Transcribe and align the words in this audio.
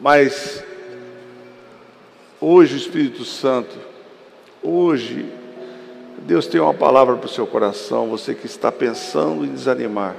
Mas 0.00 0.62
hoje 2.40 2.74
o 2.74 2.76
Espírito 2.76 3.24
Santo, 3.24 3.76
hoje 4.62 5.26
Deus 6.18 6.46
tem 6.46 6.60
uma 6.60 6.74
palavra 6.74 7.16
para 7.16 7.26
o 7.26 7.30
seu 7.30 7.46
coração, 7.46 8.08
você 8.08 8.34
que 8.34 8.46
está 8.46 8.70
pensando 8.70 9.44
em 9.44 9.52
desanimar, 9.52 10.14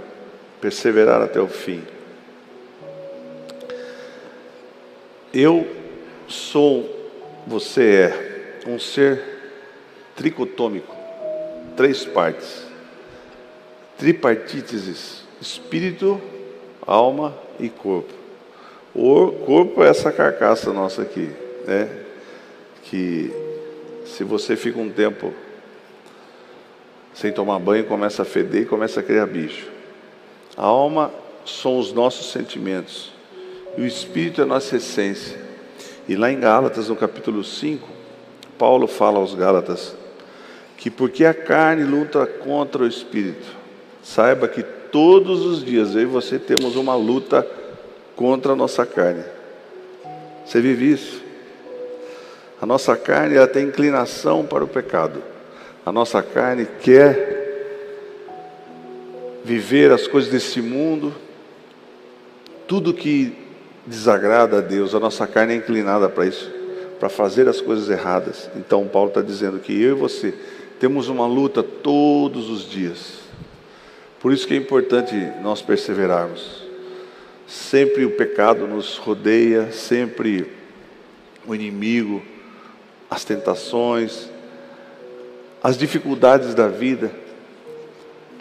perseverar 0.59 1.21
até 1.21 1.39
o 1.39 1.47
fim. 1.47 1.81
Eu 5.33 5.65
sou, 6.27 6.89
você 7.47 8.11
é 8.65 8.69
um 8.69 8.79
ser 8.79 9.23
tricotômico, 10.15 10.93
três 11.77 12.03
partes, 12.03 12.65
tripartíteses, 13.97 15.23
espírito, 15.39 16.19
alma 16.85 17.37
e 17.59 17.69
corpo. 17.69 18.18
O 18.93 19.31
corpo 19.45 19.83
é 19.83 19.89
essa 19.89 20.11
carcaça 20.11 20.73
nossa 20.73 21.01
aqui, 21.01 21.29
né? 21.65 21.89
Que 22.83 23.31
se 24.05 24.23
você 24.23 24.55
fica 24.55 24.79
um 24.79 24.89
tempo 24.89 25.33
sem 27.13 27.31
tomar 27.31 27.59
banho, 27.59 27.85
começa 27.85 28.21
a 28.21 28.25
feder 28.25 28.63
e 28.63 28.65
começa 28.65 28.99
a 28.99 29.03
criar 29.03 29.25
bicho. 29.25 29.67
A 30.57 30.65
alma 30.65 31.11
são 31.45 31.77
os 31.77 31.93
nossos 31.93 32.31
sentimentos. 32.31 33.11
E 33.77 33.81
o 33.81 33.85
espírito 33.85 34.41
é 34.41 34.43
a 34.43 34.47
nossa 34.47 34.77
essência. 34.77 35.37
E 36.07 36.15
lá 36.15 36.31
em 36.31 36.39
Gálatas, 36.39 36.89
no 36.89 36.95
capítulo 36.95 37.43
5, 37.43 37.87
Paulo 38.57 38.87
fala 38.87 39.19
aos 39.19 39.35
Gálatas 39.35 39.95
que 40.79 40.89
porque 40.89 41.25
a 41.25 41.33
carne 41.33 41.83
luta 41.83 42.25
contra 42.25 42.83
o 42.83 42.87
espírito, 42.87 43.45
saiba 44.01 44.47
que 44.47 44.63
todos 44.63 45.45
os 45.45 45.63
dias 45.63 45.93
eu 45.93 46.03
e 46.03 46.05
você 46.05 46.39
temos 46.39 46.77
uma 46.77 46.95
luta 46.95 47.45
contra 48.19 48.51
a 48.51 48.55
nossa 48.55 48.85
carne. 48.85 49.23
Você 50.45 50.59
vive 50.59 50.91
isso? 50.91 51.23
A 52.61 52.65
nossa 52.65 52.97
carne 52.97 53.37
ela 53.37 53.47
tem 53.47 53.67
inclinação 53.67 54.45
para 54.45 54.61
o 54.61 54.67
pecado. 54.67 55.23
A 55.85 55.91
nossa 55.93 56.21
carne 56.21 56.67
quer 56.81 57.37
viver 59.45 59.93
as 59.93 60.05
coisas 60.05 60.29
desse 60.29 60.61
mundo, 60.61 61.15
tudo 62.67 62.93
que 62.93 63.37
desagrada 63.85 64.57
a 64.57 64.61
Deus, 64.61 64.93
a 64.93 64.99
nossa 64.99 65.25
carne 65.25 65.53
é 65.53 65.55
inclinada 65.55 66.09
para 66.09 66.25
isso, 66.25 66.51
para 66.99 67.07
fazer 67.07 67.47
as 67.47 67.61
coisas 67.61 67.89
erradas. 67.89 68.51
Então, 68.57 68.85
Paulo 68.85 69.07
está 69.07 69.21
dizendo 69.21 69.59
que 69.59 69.81
eu 69.81 69.95
e 69.95 69.97
você 69.97 70.33
temos 70.77 71.07
uma 71.07 71.25
luta 71.25 71.63
todos 71.63 72.49
os 72.49 72.69
dias. 72.69 73.19
Por 74.19 74.33
isso 74.33 74.45
que 74.45 74.53
é 74.53 74.57
importante 74.57 75.15
nós 75.41 75.61
perseverarmos. 75.61 76.58
Sempre 77.49 78.05
o 78.05 78.11
pecado 78.11 78.67
nos 78.67 78.97
rodeia, 78.97 79.71
sempre 79.71 80.51
o 81.47 81.55
inimigo, 81.55 82.21
as 83.09 83.25
tentações, 83.25 84.29
as 85.63 85.75
dificuldades 85.75 86.53
da 86.53 86.67
vida 86.67 87.11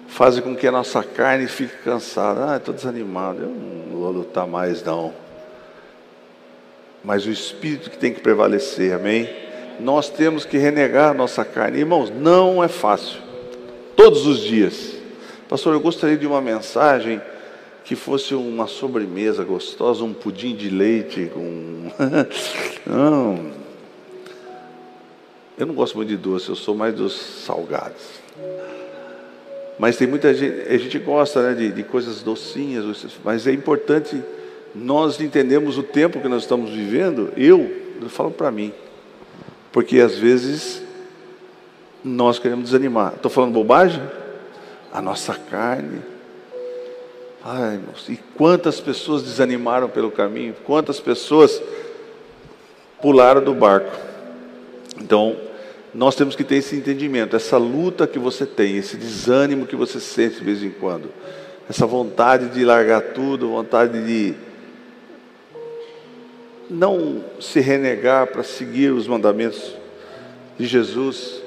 fazem 0.09 0.43
com 0.43 0.55
que 0.55 0.67
a 0.67 0.71
nossa 0.71 1.03
carne 1.03 1.47
fique 1.47 1.75
cansada. 1.79 2.53
Ah, 2.53 2.57
estou 2.59 2.75
desanimado, 2.75 3.45
eu 3.45 3.49
não 3.49 3.99
vou 3.99 4.11
lutar 4.11 4.47
mais 4.47 4.83
não. 4.83 5.15
Mas 7.03 7.25
o 7.25 7.31
Espírito 7.31 7.89
que 7.89 7.97
tem 7.97 8.13
que 8.13 8.21
prevalecer, 8.21 8.93
amém? 8.93 9.27
Nós 9.81 10.11
temos 10.11 10.45
que 10.45 10.59
renegar 10.59 11.13
a 11.13 11.15
nossa 11.15 11.47
carne. 11.47 11.79
Irmãos, 11.79 12.11
não 12.11 12.63
é 12.63 12.69
fácil. 12.69 13.23
Todos 13.97 14.27
os 14.27 14.41
dias. 14.41 14.97
Pastor, 15.49 15.73
eu 15.73 15.81
gostaria 15.81 16.19
de 16.19 16.27
uma 16.27 16.43
mensagem 16.43 17.23
que 17.89 17.97
fosse 17.97 18.35
uma 18.35 18.67
sobremesa 18.67 19.43
gostosa, 19.43 20.05
um 20.05 20.13
pudim 20.13 20.55
de 20.55 20.69
leite 20.69 21.31
com. 21.33 21.91
não. 22.87 23.51
Eu 25.57 25.67
não 25.67 25.75
gosto 25.75 25.97
muito 25.97 26.11
de 26.11 26.17
doce, 26.19 26.51
eu 26.51 26.55
sou 26.55 26.75
mais 26.75 26.95
dos 26.95 27.15
salgados. 27.47 28.21
Mas 29.79 29.97
tem 29.97 30.07
muita 30.07 30.35
gente, 30.35 30.69
a 30.69 30.77
gente 30.77 30.99
gosta 30.99 31.43
né, 31.43 31.55
de, 31.55 31.73
de 31.73 31.83
coisas 31.83 32.21
docinhas, 32.21 33.07
mas 33.25 33.47
é 33.47 33.53
importante 33.53 34.23
nós 34.75 35.19
entendermos 35.19 35.79
o 35.79 35.83
tempo 35.83 36.21
que 36.21 36.29
nós 36.29 36.43
estamos 36.43 36.69
vivendo. 36.69 37.33
Eu, 37.39 37.75
eu 38.03 38.11
falo 38.11 38.31
para 38.31 38.51
mim, 38.51 38.71
porque 39.73 39.99
às 39.99 40.15
vezes 40.15 40.83
nós 42.05 42.39
queremos 42.39 42.67
desanimar. 42.67 43.15
Estou 43.15 43.31
falando 43.31 43.55
bobagem? 43.55 44.03
A 44.93 45.01
nossa 45.01 45.33
carne. 45.35 46.18
Ai, 47.45 47.75
irmãos, 47.75 48.09
e 48.09 48.17
quantas 48.37 48.81
pessoas 48.81 49.23
desanimaram 49.23 49.89
pelo 49.89 50.11
caminho? 50.11 50.55
Quantas 50.65 50.99
pessoas 50.99 51.63
pularam 53.01 53.43
do 53.43 53.55
barco? 53.55 53.97
Então, 55.01 55.37
nós 55.95 56.17
temos 56.17 56.35
que 56.35 56.43
ter 56.43 56.57
esse 56.57 56.75
entendimento, 56.75 57.37
essa 57.37 57.57
luta 57.57 58.07
que 58.07 58.19
você 58.19 58.45
tem, 58.45 58.77
esse 58.77 58.97
desânimo 58.97 59.67
que 59.67 59.77
você 59.77 60.01
sente 60.01 60.39
de 60.39 60.45
vez 60.45 60.63
em 60.63 60.71
quando, 60.71 61.11
essa 61.69 61.87
vontade 61.87 62.49
de 62.49 62.65
largar 62.65 63.01
tudo, 63.01 63.51
vontade 63.51 64.05
de 64.05 64.35
não 66.69 67.25
se 67.41 67.61
renegar 67.61 68.27
para 68.27 68.43
seguir 68.43 68.91
os 68.91 69.07
mandamentos 69.07 69.75
de 70.59 70.67
Jesus, 70.67 71.38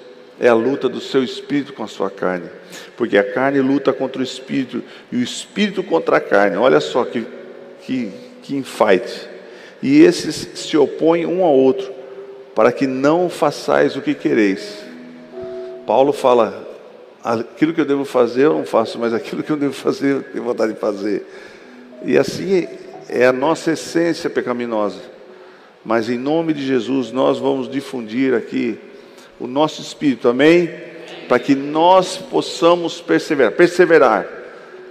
é 0.42 0.48
a 0.48 0.56
luta 0.56 0.90
do 0.90 1.00
seu 1.00 1.24
espírito 1.24 1.72
com 1.72 1.84
a 1.84 1.88
sua 1.88 2.10
carne, 2.10 2.50
porque 2.98 3.16
a 3.16 3.24
carne 3.24 3.62
luta 3.62 3.94
contra 3.94 4.20
o 4.20 4.24
espírito 4.24 4.84
e 5.12 5.18
o 5.18 5.22
espírito 5.22 5.84
contra 5.84 6.18
a 6.18 6.20
carne. 6.20 6.58
Olha 6.58 6.80
só 6.80 7.06
que, 7.06 7.24
que, 7.84 8.12
que 8.42 8.56
infight. 8.56 9.30
E 9.84 10.02
esses 10.02 10.50
se 10.56 10.76
opõem 10.76 11.28
um 11.28 11.44
ao 11.44 11.54
outro 11.54 11.94
para 12.56 12.72
que 12.72 12.88
não 12.88 13.30
façais 13.30 13.96
o 13.96 14.02
que 14.02 14.16
quereis. 14.16 14.84
Paulo 15.86 16.12
fala: 16.12 16.68
aquilo 17.24 17.72
que 17.72 17.82
eu 17.82 17.86
devo 17.86 18.04
fazer 18.04 18.46
eu 18.46 18.56
não 18.56 18.66
faço, 18.66 18.98
mas 18.98 19.14
aquilo 19.14 19.44
que 19.44 19.52
eu 19.52 19.58
devo 19.58 19.74
fazer 19.74 20.12
eu 20.12 20.24
tenho 20.24 20.44
vontade 20.44 20.74
de 20.74 20.80
fazer. 20.80 21.24
E 22.04 22.18
assim 22.18 22.68
é 23.08 23.28
a 23.28 23.34
nossa 23.34 23.74
essência 23.74 24.28
pecaminosa. 24.28 25.02
Mas 25.86 26.10
em 26.10 26.18
nome 26.18 26.52
de 26.52 26.66
Jesus 26.66 27.12
nós 27.12 27.38
vamos 27.38 27.70
difundir 27.70 28.34
aqui 28.34 28.80
o 29.42 29.48
nosso 29.48 29.82
espírito, 29.82 30.30
amém? 30.30 30.70
Para 31.28 31.40
que 31.40 31.56
nós 31.56 32.18
possamos 32.18 33.02
perseverar. 33.02 33.52
Perseverar. 33.54 34.28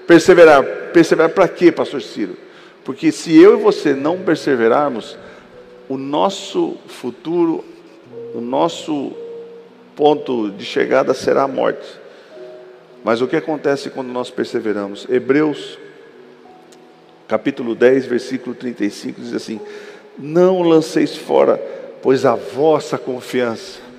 Perseverar. 0.06 0.64
Perseverar 0.92 1.30
para 1.30 1.46
quê, 1.46 1.70
pastor 1.70 2.02
Ciro? 2.02 2.36
Porque 2.84 3.12
se 3.12 3.40
eu 3.40 3.58
e 3.58 3.62
você 3.62 3.94
não 3.94 4.18
perseverarmos, 4.18 5.16
o 5.88 5.96
nosso 5.96 6.76
futuro, 6.88 7.64
o 8.34 8.40
nosso 8.40 9.12
ponto 9.94 10.50
de 10.50 10.64
chegada 10.64 11.14
será 11.14 11.44
a 11.44 11.48
morte. 11.48 11.86
Mas 13.04 13.22
o 13.22 13.28
que 13.28 13.36
acontece 13.36 13.88
quando 13.90 14.08
nós 14.08 14.30
perseveramos? 14.30 15.06
Hebreus, 15.08 15.78
capítulo 17.28 17.76
10, 17.76 18.06
versículo 18.06 18.54
35, 18.54 19.20
diz 19.20 19.32
assim: 19.32 19.60
Não 20.18 20.62
lanceis 20.62 21.16
fora, 21.16 21.60
pois 22.02 22.24
a 22.24 22.34
vossa 22.34 22.98
confiança, 22.98 23.89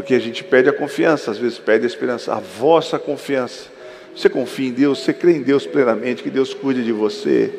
porque 0.00 0.14
a 0.14 0.18
gente 0.18 0.42
perde 0.42 0.70
a 0.70 0.72
confiança, 0.72 1.30
às 1.30 1.36
vezes 1.36 1.58
perde 1.58 1.84
a 1.84 1.86
esperança, 1.86 2.32
a 2.32 2.40
vossa 2.40 2.98
confiança. 2.98 3.68
Você 4.16 4.30
confia 4.30 4.68
em 4.68 4.72
Deus, 4.72 5.00
você 5.00 5.12
crê 5.12 5.32
em 5.32 5.42
Deus 5.42 5.66
plenamente, 5.66 6.22
que 6.22 6.30
Deus 6.30 6.54
cuide 6.54 6.82
de 6.82 6.90
você. 6.90 7.52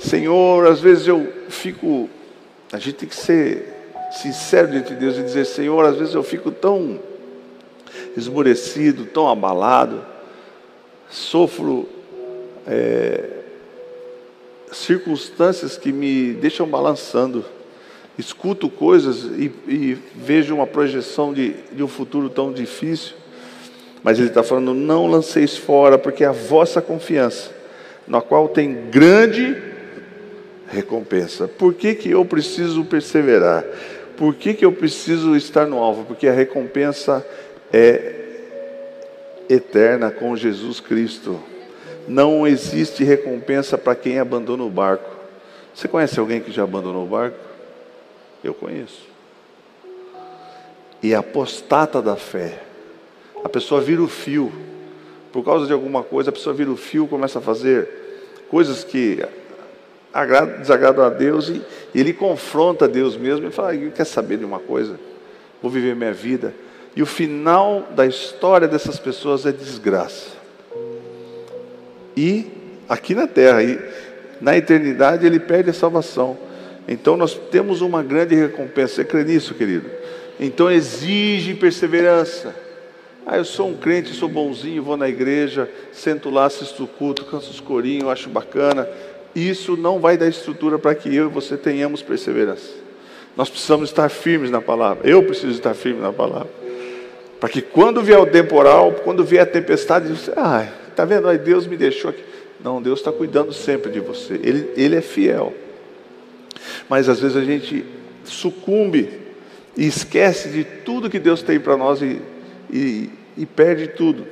Senhor, 0.00 0.66
às 0.66 0.80
vezes 0.80 1.06
eu 1.06 1.30
fico 1.50 2.08
a 2.72 2.78
gente 2.78 2.94
tem 2.94 3.08
que 3.10 3.14
ser 3.14 3.68
sincero 4.10 4.68
diante 4.68 4.94
de 4.94 5.00
Deus 5.00 5.18
e 5.18 5.22
dizer: 5.22 5.44
Senhor, 5.44 5.84
às 5.84 5.98
vezes 5.98 6.14
eu 6.14 6.22
fico 6.22 6.50
tão 6.50 6.98
esmurecido, 8.16 9.04
tão 9.04 9.28
abalado, 9.28 10.02
sofro 11.10 11.86
é, 12.66 13.28
circunstâncias 14.72 15.76
que 15.76 15.92
me 15.92 16.32
deixam 16.32 16.66
balançando, 16.66 17.44
escuto 18.18 18.68
coisas 18.68 19.24
e, 19.24 19.52
e 19.66 19.98
vejo 20.14 20.54
uma 20.54 20.66
projeção 20.66 21.32
de, 21.32 21.54
de 21.72 21.82
um 21.82 21.88
futuro 21.88 22.28
tão 22.28 22.52
difícil. 22.52 23.14
Mas 24.02 24.18
ele 24.18 24.28
está 24.28 24.42
falando: 24.42 24.74
não 24.74 25.06
lanceis 25.06 25.56
fora, 25.56 25.98
porque 25.98 26.24
é 26.24 26.26
a 26.26 26.32
vossa 26.32 26.80
confiança, 26.80 27.50
na 28.06 28.20
qual 28.20 28.48
tem 28.48 28.90
grande 28.90 29.56
recompensa. 30.68 31.46
Por 31.46 31.74
que, 31.74 31.94
que 31.94 32.10
eu 32.10 32.24
preciso 32.24 32.84
perseverar? 32.84 33.64
Por 34.16 34.34
que, 34.34 34.54
que 34.54 34.64
eu 34.64 34.72
preciso 34.72 35.36
estar 35.36 35.66
no 35.66 35.78
alvo? 35.78 36.04
Porque 36.04 36.26
a 36.26 36.32
recompensa 36.32 37.26
é 37.72 38.14
eterna 39.48 40.10
com 40.10 40.36
Jesus 40.36 40.80
Cristo. 40.80 41.38
Não 42.08 42.46
existe 42.46 43.04
recompensa 43.04 43.78
para 43.78 43.94
quem 43.94 44.18
abandona 44.18 44.64
o 44.64 44.70
barco. 44.70 45.10
Você 45.74 45.88
conhece 45.88 46.18
alguém 46.18 46.40
que 46.40 46.50
já 46.50 46.64
abandonou 46.64 47.04
o 47.04 47.08
barco? 47.08 47.51
Eu 48.42 48.54
conheço. 48.54 49.06
E 51.02 51.14
apostata 51.14 52.00
da 52.00 52.16
fé. 52.16 52.62
A 53.44 53.48
pessoa 53.48 53.80
vira 53.80 54.02
o 54.02 54.08
fio. 54.08 54.52
Por 55.32 55.44
causa 55.44 55.66
de 55.66 55.72
alguma 55.72 56.02
coisa, 56.02 56.30
a 56.30 56.32
pessoa 56.32 56.54
vira 56.54 56.70
o 56.70 56.76
fio, 56.76 57.08
começa 57.08 57.38
a 57.38 57.42
fazer 57.42 57.88
coisas 58.48 58.84
que 58.84 59.24
desagradam 60.58 61.04
a 61.04 61.08
Deus 61.08 61.48
e, 61.48 61.62
ele 61.94 62.12
confronta 62.12 62.86
Deus 62.86 63.16
mesmo 63.16 63.46
e 63.48 63.50
fala: 63.50 63.76
quer 63.76 64.04
saber 64.04 64.38
de 64.38 64.44
uma 64.44 64.58
coisa? 64.58 64.98
Vou 65.62 65.70
viver 65.70 65.96
minha 65.96 66.12
vida. 66.12 66.54
E 66.94 67.02
o 67.02 67.06
final 67.06 67.88
da 67.94 68.06
história 68.06 68.68
dessas 68.68 68.98
pessoas 68.98 69.46
é 69.46 69.52
desgraça. 69.52 70.30
E 72.14 72.50
aqui 72.88 73.14
na 73.14 73.26
terra, 73.26 73.62
e 73.62 73.80
na 74.40 74.56
eternidade, 74.56 75.24
ele 75.24 75.40
perde 75.40 75.70
a 75.70 75.72
salvação. 75.72 76.36
Então 76.86 77.16
nós 77.16 77.34
temos 77.50 77.80
uma 77.80 78.02
grande 78.02 78.34
recompensa. 78.34 78.94
Você 78.94 79.04
crê 79.04 79.24
nisso, 79.24 79.54
querido? 79.54 79.88
Então 80.38 80.70
exige 80.70 81.54
perseverança. 81.54 82.54
Ah, 83.24 83.36
eu 83.36 83.44
sou 83.44 83.68
um 83.68 83.76
crente, 83.76 84.12
sou 84.12 84.28
bonzinho, 84.28 84.82
vou 84.82 84.96
na 84.96 85.08
igreja, 85.08 85.70
sento 85.92 86.28
lá, 86.28 86.46
assisto 86.46 86.82
o 86.82 86.88
culto, 86.88 87.24
canso 87.24 87.50
os 87.50 87.60
corinhos, 87.60 88.08
acho 88.08 88.28
bacana. 88.28 88.88
Isso 89.34 89.76
não 89.76 90.00
vai 90.00 90.16
dar 90.16 90.28
estrutura 90.28 90.78
para 90.78 90.94
que 90.94 91.14
eu 91.14 91.26
e 91.26 91.30
você 91.30 91.56
tenhamos 91.56 92.02
perseverança. 92.02 92.70
Nós 93.36 93.48
precisamos 93.48 93.88
estar 93.88 94.08
firmes 94.08 94.50
na 94.50 94.60
palavra. 94.60 95.08
Eu 95.08 95.22
preciso 95.22 95.52
estar 95.52 95.74
firme 95.74 96.00
na 96.00 96.12
palavra. 96.12 96.50
Para 97.40 97.48
que 97.48 97.62
quando 97.62 98.02
vier 98.02 98.18
o 98.18 98.26
temporal, 98.26 98.92
quando 99.04 99.24
vier 99.24 99.42
a 99.42 99.46
tempestade, 99.46 100.08
você, 100.08 100.32
ah, 100.36 100.66
está 100.88 101.04
vendo? 101.04 101.28
Aí 101.28 101.38
Deus 101.38 101.66
me 101.66 101.76
deixou 101.76 102.10
aqui. 102.10 102.22
Não, 102.62 102.82
Deus 102.82 103.00
está 103.00 103.10
cuidando 103.10 103.52
sempre 103.52 103.90
de 103.90 104.00
você. 104.00 104.34
Ele, 104.34 104.70
ele 104.76 104.96
é 104.96 105.00
fiel. 105.00 105.54
Mas 106.88 107.08
às 107.08 107.20
vezes 107.20 107.36
a 107.36 107.44
gente 107.44 107.84
sucumbe 108.24 109.08
e 109.76 109.86
esquece 109.86 110.48
de 110.48 110.64
tudo 110.64 111.10
que 111.10 111.18
Deus 111.18 111.42
tem 111.42 111.58
para 111.58 111.76
nós 111.76 112.02
e, 112.02 112.20
e, 112.70 113.10
e 113.36 113.46
perde 113.46 113.88
tudo. 113.88 114.26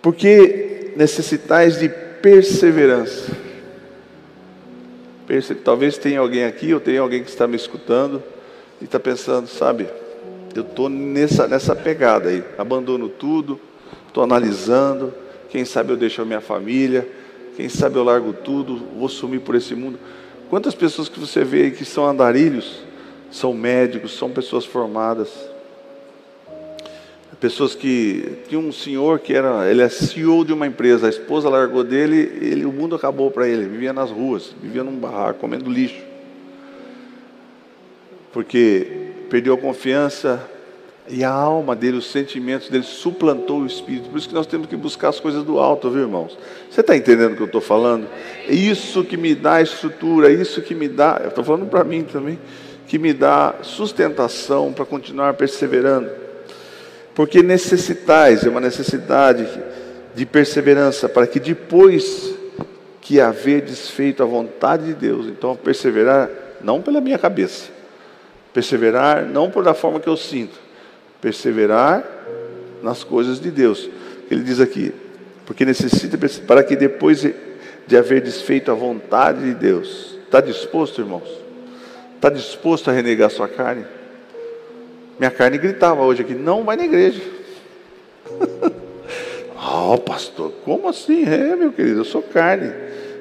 Porque 0.00 0.92
necessitais 0.96 1.78
de 1.78 1.88
perseverança. 1.88 3.30
Perce... 5.26 5.54
Talvez 5.54 5.98
tenha 5.98 6.20
alguém 6.20 6.44
aqui, 6.44 6.72
ou 6.72 6.80
tenha 6.80 7.00
alguém 7.00 7.22
que 7.22 7.30
está 7.30 7.46
me 7.46 7.56
escutando 7.56 8.22
e 8.80 8.84
está 8.84 8.98
pensando, 8.98 9.46
sabe, 9.46 9.88
eu 10.54 10.62
estou 10.62 10.88
nessa, 10.88 11.46
nessa 11.46 11.76
pegada 11.76 12.30
aí, 12.30 12.42
abandono 12.56 13.08
tudo, 13.08 13.60
estou 14.06 14.24
analisando, 14.24 15.12
quem 15.50 15.64
sabe 15.64 15.92
eu 15.92 15.96
deixo 15.96 16.22
a 16.22 16.24
minha 16.24 16.40
família, 16.40 17.06
quem 17.56 17.68
sabe 17.68 17.96
eu 17.96 18.04
largo 18.04 18.32
tudo, 18.32 18.76
vou 18.98 19.08
sumir 19.08 19.40
por 19.40 19.54
esse 19.54 19.74
mundo. 19.74 19.98
Quantas 20.48 20.74
pessoas 20.74 21.08
que 21.08 21.20
você 21.20 21.44
vê 21.44 21.70
que 21.70 21.84
são 21.84 22.06
andarilhos, 22.06 22.82
são 23.30 23.52
médicos, 23.52 24.16
são 24.16 24.30
pessoas 24.30 24.64
formadas, 24.64 25.28
pessoas 27.38 27.74
que 27.74 28.38
tinha 28.48 28.58
um 28.58 28.72
senhor 28.72 29.20
que 29.20 29.32
era, 29.32 29.70
ele 29.70 29.82
é 29.82 29.88
CEO 29.88 30.44
de 30.44 30.52
uma 30.52 30.66
empresa, 30.66 31.06
a 31.06 31.10
esposa 31.10 31.48
largou 31.48 31.84
dele, 31.84 32.16
ele, 32.40 32.64
o 32.64 32.72
mundo 32.72 32.96
acabou 32.96 33.30
para 33.30 33.46
ele, 33.46 33.66
vivia 33.66 33.92
nas 33.92 34.10
ruas, 34.10 34.54
vivia 34.60 34.82
num 34.82 34.96
barraco, 34.96 35.38
comendo 35.38 35.70
lixo, 35.70 36.02
porque 38.32 39.10
perdeu 39.30 39.54
a 39.54 39.58
confiança 39.58 40.42
e 41.10 41.24
a 41.24 41.30
alma 41.30 41.74
dele, 41.74 41.96
os 41.96 42.10
sentimentos 42.10 42.68
dele 42.68 42.84
suplantou 42.84 43.60
o 43.60 43.66
espírito. 43.66 44.08
Por 44.10 44.18
isso 44.18 44.28
que 44.28 44.34
nós 44.34 44.46
temos 44.46 44.66
que 44.66 44.76
buscar 44.76 45.08
as 45.08 45.18
coisas 45.18 45.42
do 45.42 45.58
alto, 45.58 45.90
viu, 45.90 46.02
irmãos? 46.02 46.36
Você 46.70 46.80
está 46.80 46.96
entendendo 46.96 47.32
o 47.32 47.36
que 47.36 47.42
eu 47.42 47.46
estou 47.46 47.60
falando? 47.60 48.06
É 48.46 48.52
isso 48.52 49.04
que 49.04 49.16
me 49.16 49.34
dá 49.34 49.60
estrutura, 49.62 50.30
é 50.30 50.34
isso 50.34 50.60
que 50.62 50.74
me 50.74 50.88
dá, 50.88 51.20
eu 51.22 51.28
estou 51.28 51.42
falando 51.42 51.66
para 51.66 51.82
mim 51.84 52.04
também, 52.04 52.38
que 52.86 52.98
me 52.98 53.12
dá 53.12 53.54
sustentação 53.62 54.72
para 54.72 54.84
continuar 54.84 55.34
perseverando. 55.34 56.10
Porque 57.14 57.42
necessitais, 57.42 58.44
é 58.44 58.48
uma 58.48 58.60
necessidade 58.60 59.46
de 60.14 60.26
perseverança, 60.26 61.08
para 61.08 61.26
que 61.26 61.40
depois 61.40 62.34
que 63.00 63.20
haver 63.20 63.62
desfeito 63.62 64.22
a 64.22 64.26
vontade 64.26 64.86
de 64.86 64.94
Deus, 64.94 65.26
então 65.26 65.56
perseverar 65.56 66.28
não 66.60 66.82
pela 66.82 67.00
minha 67.00 67.18
cabeça, 67.18 67.70
perseverar 68.52 69.24
não 69.24 69.50
por 69.50 69.64
da 69.64 69.72
forma 69.72 69.98
que 69.98 70.08
eu 70.08 70.16
sinto, 70.16 70.67
perseverar 71.20 72.04
nas 72.82 73.04
coisas 73.04 73.40
de 73.40 73.50
Deus. 73.50 73.88
Ele 74.30 74.42
diz 74.42 74.60
aqui, 74.60 74.92
porque 75.46 75.64
necessita 75.64 76.18
para 76.46 76.62
que 76.62 76.76
depois 76.76 77.26
de 77.86 77.96
haver 77.96 78.20
desfeito 78.20 78.70
a 78.70 78.74
vontade 78.74 79.42
de 79.42 79.54
Deus, 79.54 80.18
está 80.24 80.40
disposto, 80.40 81.00
irmãos? 81.00 81.28
Está 82.16 82.28
disposto 82.28 82.90
a 82.90 82.92
renegar 82.92 83.30
sua 83.30 83.48
carne? 83.48 83.86
Minha 85.18 85.30
carne 85.30 85.58
gritava 85.58 86.02
hoje 86.02 86.22
aqui: 86.22 86.34
não 86.34 86.64
vai 86.64 86.76
na 86.76 86.84
igreja. 86.84 87.22
oh, 89.56 89.98
pastor, 89.98 90.52
como 90.64 90.88
assim? 90.88 91.24
É, 91.24 91.56
meu 91.56 91.72
querido, 91.72 92.00
eu 92.00 92.04
sou 92.04 92.22
carne. 92.22 92.72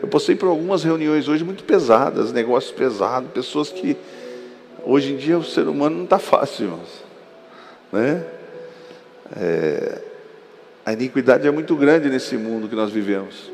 Eu 0.01 0.07
passei 0.07 0.35
por 0.35 0.47
algumas 0.47 0.83
reuniões 0.83 1.27
hoje 1.27 1.43
muito 1.43 1.63
pesadas, 1.63 2.31
negócios 2.31 2.71
pesados, 2.71 3.31
pessoas 3.31 3.69
que 3.69 3.97
hoje 4.85 5.13
em 5.13 5.17
dia 5.17 5.37
o 5.37 5.43
ser 5.43 5.67
humano 5.67 5.95
não 5.97 6.03
está 6.03 6.19
fácil, 6.19 6.65
irmãos. 6.65 7.06
Né? 7.91 8.23
É, 9.35 10.01
a 10.85 10.93
iniquidade 10.93 11.47
é 11.47 11.51
muito 11.51 11.75
grande 11.75 12.09
nesse 12.09 12.37
mundo 12.37 12.67
que 12.67 12.75
nós 12.75 12.91
vivemos. 12.91 13.51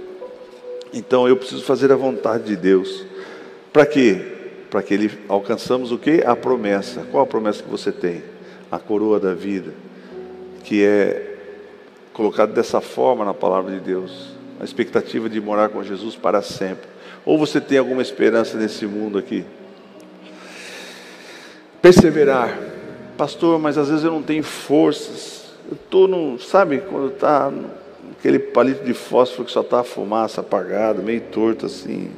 Então 0.93 1.27
eu 1.27 1.35
preciso 1.35 1.63
fazer 1.63 1.91
a 1.91 1.95
vontade 1.95 2.43
de 2.43 2.55
Deus. 2.55 3.05
Para 3.71 3.85
quê? 3.85 4.21
Para 4.69 4.83
que 4.83 4.93
ele 4.93 5.11
alcançamos 5.27 5.91
o 5.91 5.97
que? 5.97 6.23
A 6.25 6.35
promessa. 6.35 7.05
Qual 7.11 7.23
a 7.23 7.27
promessa 7.27 7.63
que 7.63 7.69
você 7.69 7.91
tem? 7.91 8.33
a 8.73 8.79
coroa 8.79 9.19
da 9.19 9.35
vida, 9.35 9.71
que 10.63 10.83
é 10.83 11.35
colocado 12.11 12.53
dessa 12.53 12.81
forma 12.81 13.23
na 13.23 13.33
palavra 13.33 13.71
de 13.71 13.79
Deus, 13.79 14.33
a 14.59 14.63
expectativa 14.63 15.29
de 15.29 15.39
morar 15.39 15.69
com 15.69 15.83
Jesus 15.83 16.15
para 16.15 16.41
sempre. 16.41 16.89
Ou 17.23 17.37
você 17.37 17.61
tem 17.61 17.77
alguma 17.77 18.01
esperança 18.01 18.57
nesse 18.57 18.87
mundo 18.87 19.19
aqui? 19.19 19.45
Perseverar, 21.83 22.57
pastor, 23.17 23.59
mas 23.59 23.77
às 23.77 23.89
vezes 23.89 24.03
eu 24.03 24.11
não 24.11 24.21
tenho 24.21 24.43
forças. 24.43 25.43
Eu 25.69 25.75
estou 25.75 26.07
no, 26.07 26.39
sabe, 26.39 26.79
quando 26.79 27.07
está 27.07 27.51
aquele 28.17 28.39
palito 28.39 28.83
de 28.83 28.93
fósforo 28.93 29.45
que 29.45 29.51
só 29.51 29.61
está 29.61 29.79
a 29.79 29.83
fumaça 29.83 30.41
apagada, 30.41 31.01
meio 31.01 31.21
torto 31.21 31.65
assim. 31.65 32.11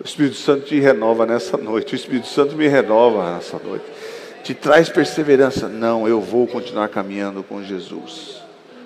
O 0.00 0.04
Espírito 0.04 0.36
Santo 0.36 0.66
te 0.66 0.78
renova 0.78 1.24
nessa 1.24 1.56
noite. 1.56 1.94
O 1.94 1.96
Espírito 1.96 2.26
Santo 2.26 2.56
me 2.56 2.68
renova 2.68 3.34
nessa 3.34 3.58
noite 3.64 3.84
te 4.44 4.52
traz 4.52 4.90
perseverança. 4.90 5.68
Não, 5.68 6.06
eu 6.06 6.20
vou 6.20 6.46
continuar 6.46 6.88
caminhando 6.88 7.42
com 7.42 7.62
Jesus. 7.64 8.42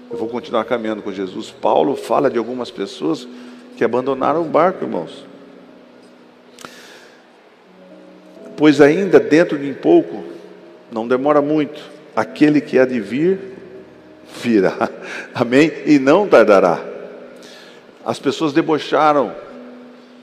Eu 0.09 0.17
vou 0.17 0.29
continuar 0.29 0.65
caminhando 0.65 1.03
com 1.03 1.12
Jesus. 1.12 1.50
Paulo 1.50 1.97
fala 1.97 2.31
de 2.31 2.38
algumas 2.38 2.70
pessoas 2.70 3.29
que 3.76 3.82
abandonaram 3.82 4.41
o 4.41 4.44
barco, 4.44 4.85
irmãos. 4.85 5.26
Pois 8.56 8.81
ainda 8.81 9.19
dentro 9.19 9.58
de 9.58 9.72
pouco, 9.75 10.25
não 10.91 11.07
demora 11.07 11.41
muito, 11.43 11.81
aquele 12.15 12.61
que 12.61 12.79
há 12.79 12.85
de 12.85 13.01
vir, 13.01 13.39
virá. 14.43 14.91
Amém? 15.35 15.73
E 15.87 15.99
não 15.99 16.27
tardará. 16.27 16.85
As 18.05 18.19
pessoas 18.19 18.53
debocharam 18.53 19.35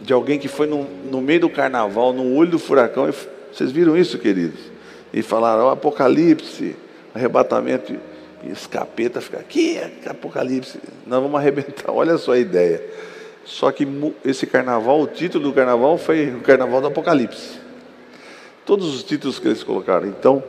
de 0.01 0.11
alguém 0.13 0.39
que 0.39 0.47
foi 0.47 0.67
no, 0.67 0.83
no 0.83 1.21
meio 1.21 1.41
do 1.41 1.49
carnaval, 1.49 2.13
no 2.13 2.35
olho 2.35 2.51
do 2.51 2.59
furacão. 2.59 3.11
Vocês 3.51 3.71
viram 3.71 3.95
isso, 3.95 4.17
queridos? 4.17 4.75
e 5.15 5.21
falaram: 5.21 5.69
Apocalipse, 5.69 6.75
arrebatamento 7.13 7.95
e 8.43 8.51
escapeta 8.51 9.21
fica 9.21 9.39
aqui, 9.39 9.79
Apocalipse. 10.05 10.77
Nós 11.07 11.21
vamos 11.21 11.39
arrebentar. 11.39 11.89
Olha 11.95 12.17
só 12.17 12.33
a 12.33 12.37
ideia. 12.37 12.83
Só 13.45 13.71
que 13.71 13.87
esse 14.25 14.45
carnaval, 14.45 15.01
o 15.01 15.07
título 15.07 15.45
do 15.45 15.53
carnaval 15.53 15.97
foi 15.97 16.29
o 16.31 16.41
Carnaval 16.41 16.81
do 16.81 16.87
Apocalipse. 16.87 17.64
Todos 18.65 18.93
os 18.93 19.03
títulos 19.03 19.37
que 19.37 19.47
eles 19.47 19.63
colocaram. 19.63 20.07
Então, 20.07 20.43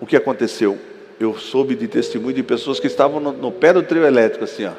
o 0.00 0.06
que 0.06 0.16
aconteceu? 0.16 0.78
Eu 1.20 1.38
soube 1.38 1.76
de 1.76 1.86
testemunho 1.86 2.34
de 2.34 2.42
pessoas 2.42 2.80
que 2.80 2.88
estavam 2.88 3.20
no, 3.20 3.32
no 3.32 3.52
pé 3.52 3.72
do 3.72 3.82
trio 3.82 4.04
elétrico, 4.04 4.44
assim, 4.44 4.64
ó, 4.64 4.72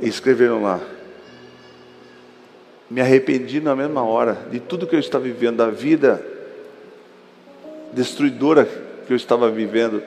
e 0.00 0.08
escreveram 0.08 0.62
lá. 0.62 0.80
Me 2.88 3.00
arrependi 3.00 3.60
na 3.60 3.74
mesma 3.74 4.04
hora 4.04 4.46
de 4.50 4.60
tudo 4.60 4.86
que 4.86 4.94
eu 4.94 5.00
estava 5.00 5.24
vivendo, 5.24 5.56
da 5.56 5.70
vida 5.70 6.24
destruidora 7.92 8.64
que 9.06 9.12
eu 9.12 9.16
estava 9.16 9.50
vivendo 9.50 10.02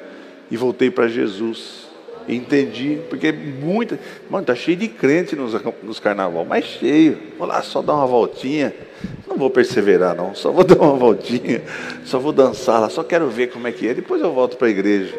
e 0.50 0.56
voltei 0.56 0.90
para 0.90 1.08
Jesus. 1.08 1.88
Entendi, 2.28 3.00
porque 3.10 3.32
muita. 3.32 4.00
Mano, 4.30 4.46
tá 4.46 4.56
cheio 4.56 4.78
de 4.78 4.88
crente 4.88 5.36
nos, 5.36 5.54
nos 5.84 6.00
carnaval, 6.00 6.46
mas 6.46 6.66
cheio. 6.66 7.18
Vou 7.38 7.48
lá 7.48 7.62
só 7.62 7.82
dar 7.82 7.96
uma 7.96 8.08
voltinha. 8.08 8.74
Não 9.28 9.38
vou 9.38 9.50
perseverar, 9.50 10.16
não. 10.16 10.34
Só 10.36 10.52
vou 10.52 10.64
dar 10.66 10.80
uma 10.80 10.96
voltinha. 10.96 11.62
Só 12.06 12.20
vou 12.20 12.32
dançar 12.32 12.80
lá. 12.82 12.90
Só 12.90 13.04
quero 13.04 13.30
ver 13.30 13.48
como 13.48 13.68
é 13.68 13.72
que 13.72 13.88
é. 13.88 13.94
Depois 13.94 14.22
eu 14.22 14.32
volto 14.32 14.58
para 14.58 14.68
a 14.68 14.72
igreja. 14.72 15.14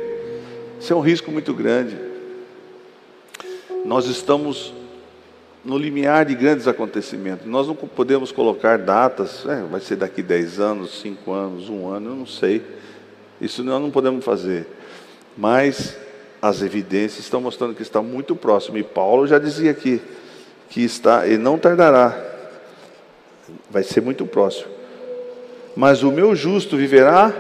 Isso 0.81 0.93
é 0.93 0.97
um 0.97 1.01
risco 1.01 1.31
muito 1.31 1.53
grande. 1.55 1.97
Nós 3.85 4.07
estamos 4.07 4.73
no 5.65 5.79
limiar 5.79 6.27
de 6.27 6.35
grandes 6.35 6.69
acontecimentos. 6.69 7.47
Nós 7.47 7.67
não 7.67 7.75
podemos 7.75 8.31
colocar 8.31 8.79
datas, 8.79 9.47
é, 9.47 9.63
vai 9.63 9.81
ser 9.81 9.97
daqui 9.97 10.23
10 10.23 10.61
anos, 10.61 11.01
5 11.01 11.33
anos, 11.33 11.69
um 11.71 11.89
ano, 11.89 12.11
eu 12.11 12.17
não 12.17 12.27
sei. 12.27 12.63
Isso 13.41 13.65
nós 13.65 13.81
não 13.81 13.91
podemos 13.91 14.25
fazer. 14.25 14.67
Mas 15.37 15.97
as 16.45 16.61
evidências 16.61 17.21
estão 17.21 17.41
mostrando 17.41 17.75
que 17.75 17.81
está 17.81 18.03
muito 18.03 18.37
próximo. 18.37 18.77
E 18.77 18.83
Paulo 18.83 19.27
já 19.27 19.39
dizia 19.39 19.71
aqui 19.71 19.99
que 20.69 20.85
está, 20.85 21.27
e 21.27 21.39
não 21.39 21.57
tardará, 21.57 22.23
vai 23.71 23.83
ser 23.83 24.03
muito 24.03 24.27
próximo. 24.27 24.69
Mas 25.75 26.03
o 26.03 26.13
meu 26.13 26.37
justo 26.37 26.77
viverá 26.77 27.33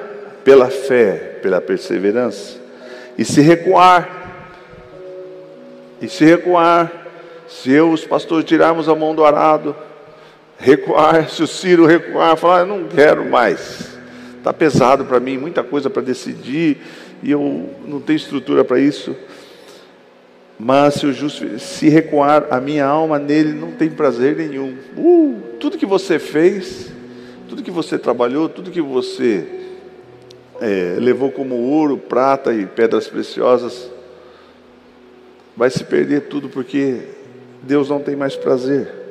pela 0.43 0.71
fé, 0.71 1.39
pela 1.43 1.61
perseverança. 1.61 2.59
E 3.19 3.27
se 3.27 3.43
recuar, 3.43 4.09
e 6.01 6.09
se 6.09 6.25
recuar, 6.25 6.91
se 7.47 7.71
eu, 7.73 7.91
os 7.91 8.07
pastores, 8.07 8.47
tirarmos 8.47 8.89
a 8.89 8.95
mão 8.95 9.15
do 9.15 9.23
arado, 9.23 9.77
recuar, 10.57 11.29
se 11.29 11.43
o 11.43 11.47
Ciro 11.47 11.85
recuar, 11.85 12.39
falar, 12.39 12.61
eu 12.61 12.67
não 12.67 12.89
quero 12.89 13.29
mais, 13.29 13.99
está 14.39 14.51
pesado 14.51 15.05
para 15.05 15.21
mim, 15.21 15.37
muita 15.37 15.63
coisa 15.63 15.91
para 15.91 16.01
decidir, 16.01 16.81
e 17.23 17.31
eu 17.31 17.69
não 17.87 18.01
tenho 18.01 18.17
estrutura 18.17 18.65
para 18.65 18.79
isso. 18.79 19.15
Mas 20.59 20.95
se 20.95 21.13
justo 21.13 21.59
se 21.59 21.89
recuar, 21.89 22.47
a 22.51 22.61
minha 22.61 22.87
alma 22.87 23.19
nele 23.19 23.53
não 23.53 23.73
tem 23.73 23.91
prazer 23.91 24.37
nenhum. 24.37 24.77
Uh, 24.97 25.41
tudo 25.59 25.77
que 25.77 25.87
você 25.87 26.19
fez, 26.19 26.93
tudo 27.49 27.63
que 27.63 27.71
você 27.71 27.99
trabalhou, 27.99 28.49
tudo 28.49 28.71
que 28.71 28.81
você 28.81 29.47
é, 30.61 30.97
levou 30.99 31.31
como 31.31 31.57
ouro, 31.57 31.99
prata 31.99 32.55
e 32.55 32.67
pedras 32.67 33.09
preciosas, 33.09 33.91
vai 35.57 35.71
se 35.71 35.85
perder 35.85 36.23
tudo 36.23 36.49
porque 36.49 37.01
Deus 37.63 37.89
não 37.89 38.01
tem 38.01 38.15
mais 38.15 38.37
prazer. 38.37 39.04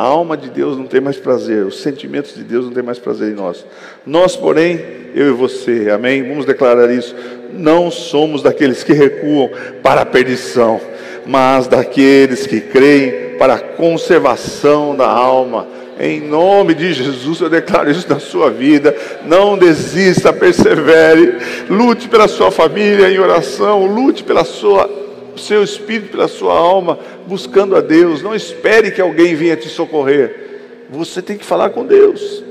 A 0.00 0.02
alma 0.02 0.34
de 0.34 0.48
Deus 0.48 0.78
não 0.78 0.86
tem 0.86 0.98
mais 0.98 1.18
prazer, 1.18 1.66
os 1.66 1.82
sentimentos 1.82 2.34
de 2.34 2.42
Deus 2.42 2.64
não 2.64 2.72
tem 2.72 2.82
mais 2.82 2.98
prazer 2.98 3.32
em 3.32 3.34
nós. 3.34 3.66
Nós, 4.06 4.34
porém, 4.34 4.80
eu 5.14 5.28
e 5.28 5.32
você, 5.32 5.90
amém? 5.90 6.26
Vamos 6.26 6.46
declarar 6.46 6.90
isso. 6.90 7.14
Não 7.52 7.90
somos 7.90 8.42
daqueles 8.42 8.82
que 8.82 8.94
recuam 8.94 9.50
para 9.82 10.00
a 10.00 10.06
perdição, 10.06 10.80
mas 11.26 11.66
daqueles 11.66 12.46
que 12.46 12.62
creem 12.62 13.36
para 13.36 13.56
a 13.56 13.58
conservação 13.58 14.96
da 14.96 15.06
alma. 15.06 15.68
Em 16.00 16.18
nome 16.18 16.72
de 16.72 16.94
Jesus, 16.94 17.42
eu 17.42 17.50
declaro 17.50 17.90
isso 17.90 18.08
na 18.08 18.18
sua 18.18 18.50
vida. 18.50 18.96
Não 19.26 19.58
desista, 19.58 20.32
persevere. 20.32 21.36
Lute 21.68 22.08
pela 22.08 22.26
sua 22.26 22.50
família 22.50 23.10
em 23.10 23.18
oração. 23.18 23.84
Lute 23.84 24.24
pela 24.24 24.44
sua 24.44 24.89
seu 25.36 25.62
espírito, 25.62 26.12
pela 26.12 26.28
sua 26.28 26.54
alma, 26.54 26.98
buscando 27.26 27.76
a 27.76 27.80
Deus. 27.80 28.22
Não 28.22 28.34
espere 28.34 28.90
que 28.90 29.00
alguém 29.00 29.34
venha 29.34 29.56
te 29.56 29.68
socorrer. 29.68 30.50
Você 30.90 31.22
tem 31.22 31.38
que 31.38 31.44
falar 31.44 31.70
com 31.70 31.84
Deus. 31.86 32.42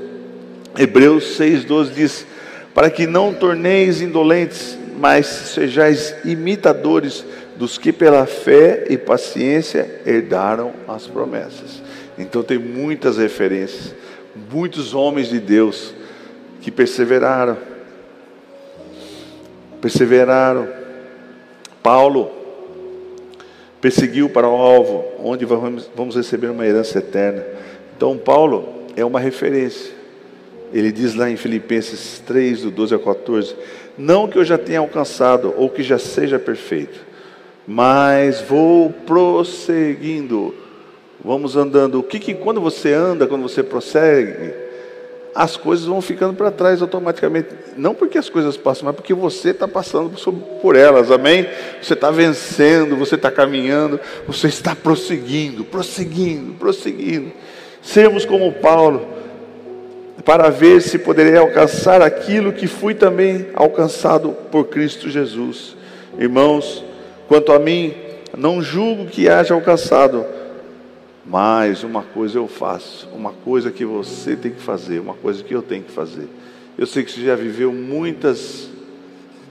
Hebreus 0.78 1.38
6,12 1.38 1.90
diz: 1.92 2.26
Para 2.74 2.90
que 2.90 3.06
não 3.06 3.34
torneis 3.34 4.00
indolentes, 4.00 4.78
mas 4.98 5.26
sejais 5.26 6.14
imitadores 6.24 7.24
dos 7.56 7.76
que 7.76 7.92
pela 7.92 8.24
fé 8.26 8.86
e 8.88 8.96
paciência 8.96 10.00
herdaram 10.06 10.72
as 10.88 11.06
promessas. 11.06 11.82
Então 12.18 12.42
tem 12.42 12.58
muitas 12.58 13.18
referências, 13.18 13.94
muitos 14.50 14.94
homens 14.94 15.28
de 15.28 15.38
Deus 15.38 15.94
que 16.60 16.70
perseveraram. 16.70 17.56
Perseveraram. 19.80 20.68
Paulo 21.82 22.39
perseguiu 23.80 24.28
para 24.28 24.48
o 24.48 24.54
alvo, 24.54 25.04
onde 25.22 25.44
vamos 25.44 26.16
receber 26.16 26.48
uma 26.48 26.66
herança 26.66 26.98
eterna. 26.98 27.44
Então 27.96 28.16
Paulo 28.16 28.68
é 28.96 29.04
uma 29.04 29.20
referência. 29.20 29.92
Ele 30.72 30.92
diz 30.92 31.14
lá 31.14 31.28
em 31.30 31.36
Filipenses 31.36 32.22
3, 32.26 32.62
do 32.62 32.70
12 32.70 32.94
a 32.94 32.98
14: 32.98 33.56
Não 33.98 34.28
que 34.28 34.38
eu 34.38 34.44
já 34.44 34.56
tenha 34.56 34.78
alcançado 34.78 35.54
ou 35.56 35.68
que 35.68 35.82
já 35.82 35.98
seja 35.98 36.38
perfeito, 36.38 37.00
mas 37.66 38.40
vou 38.40 38.90
prosseguindo 38.90 40.54
vamos 41.24 41.56
andando. 41.56 41.98
O 41.98 42.02
que, 42.02 42.18
que 42.18 42.34
quando 42.34 42.60
você 42.60 42.92
anda, 42.92 43.26
quando 43.26 43.42
você 43.42 43.62
prossegue, 43.62 44.52
as 45.34 45.56
coisas 45.56 45.86
vão 45.86 46.00
ficando 46.00 46.34
para 46.34 46.50
trás 46.50 46.82
automaticamente. 46.82 47.48
Não 47.76 47.94
porque 47.94 48.18
as 48.18 48.28
coisas 48.28 48.56
passam, 48.56 48.86
mas 48.86 48.96
porque 48.96 49.14
você 49.14 49.50
está 49.50 49.68
passando 49.68 50.10
por 50.60 50.76
elas, 50.76 51.10
amém? 51.10 51.46
Você 51.80 51.94
está 51.94 52.10
vencendo, 52.10 52.96
você 52.96 53.14
está 53.14 53.30
caminhando, 53.30 54.00
você 54.26 54.48
está 54.48 54.74
prosseguindo, 54.74 55.64
prosseguindo, 55.64 56.54
prosseguindo. 56.54 57.32
Sermos 57.82 58.24
como 58.24 58.52
Paulo, 58.52 59.06
para 60.24 60.50
ver 60.50 60.82
se 60.82 60.98
poderei 60.98 61.36
alcançar 61.36 62.02
aquilo 62.02 62.52
que 62.52 62.66
fui 62.66 62.94
também 62.94 63.46
alcançado 63.54 64.30
por 64.50 64.66
Cristo 64.66 65.08
Jesus. 65.08 65.76
Irmãos, 66.18 66.84
quanto 67.28 67.52
a 67.52 67.58
mim, 67.58 67.94
não 68.36 68.60
julgo 68.60 69.06
que 69.06 69.28
haja 69.28 69.54
alcançado 69.54 70.26
mas 71.24 71.84
uma 71.84 72.02
coisa 72.02 72.38
eu 72.38 72.48
faço, 72.48 73.08
uma 73.14 73.32
coisa 73.32 73.70
que 73.70 73.84
você 73.84 74.34
tem 74.36 74.50
que 74.50 74.60
fazer, 74.60 75.00
uma 75.00 75.14
coisa 75.14 75.42
que 75.44 75.54
eu 75.54 75.62
tenho 75.62 75.84
que 75.84 75.92
fazer. 75.92 76.28
Eu 76.78 76.86
sei 76.86 77.04
que 77.04 77.10
você 77.12 77.22
já 77.22 77.36
viveu 77.36 77.72
muitas 77.72 78.70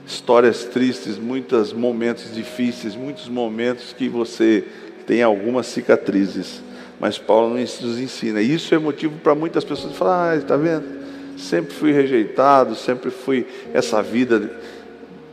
histórias 0.06 0.64
tristes, 0.64 1.16
muitos 1.16 1.72
momentos 1.72 2.34
difíceis, 2.34 2.96
muitos 2.96 3.28
momentos 3.28 3.92
que 3.92 4.08
você 4.08 4.64
tem 5.06 5.22
algumas 5.22 5.66
cicatrizes. 5.66 6.62
Mas 6.98 7.18
Paulo 7.18 7.54
nos 7.54 7.98
ensina. 7.98 8.42
E 8.42 8.54
isso 8.54 8.74
é 8.74 8.78
motivo 8.78 9.18
para 9.18 9.34
muitas 9.34 9.64
pessoas 9.64 9.96
falar: 9.96 10.32
ah, 10.32 10.36
está 10.36 10.56
vendo? 10.56 11.00
Sempre 11.38 11.72
fui 11.72 11.92
rejeitado, 11.92 12.74
sempre 12.74 13.10
fui 13.10 13.46
essa 13.72 14.02
vida 14.02 14.50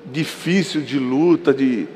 difícil 0.10 0.82
de 0.82 0.98
luta, 0.98 1.54
de, 1.54 1.88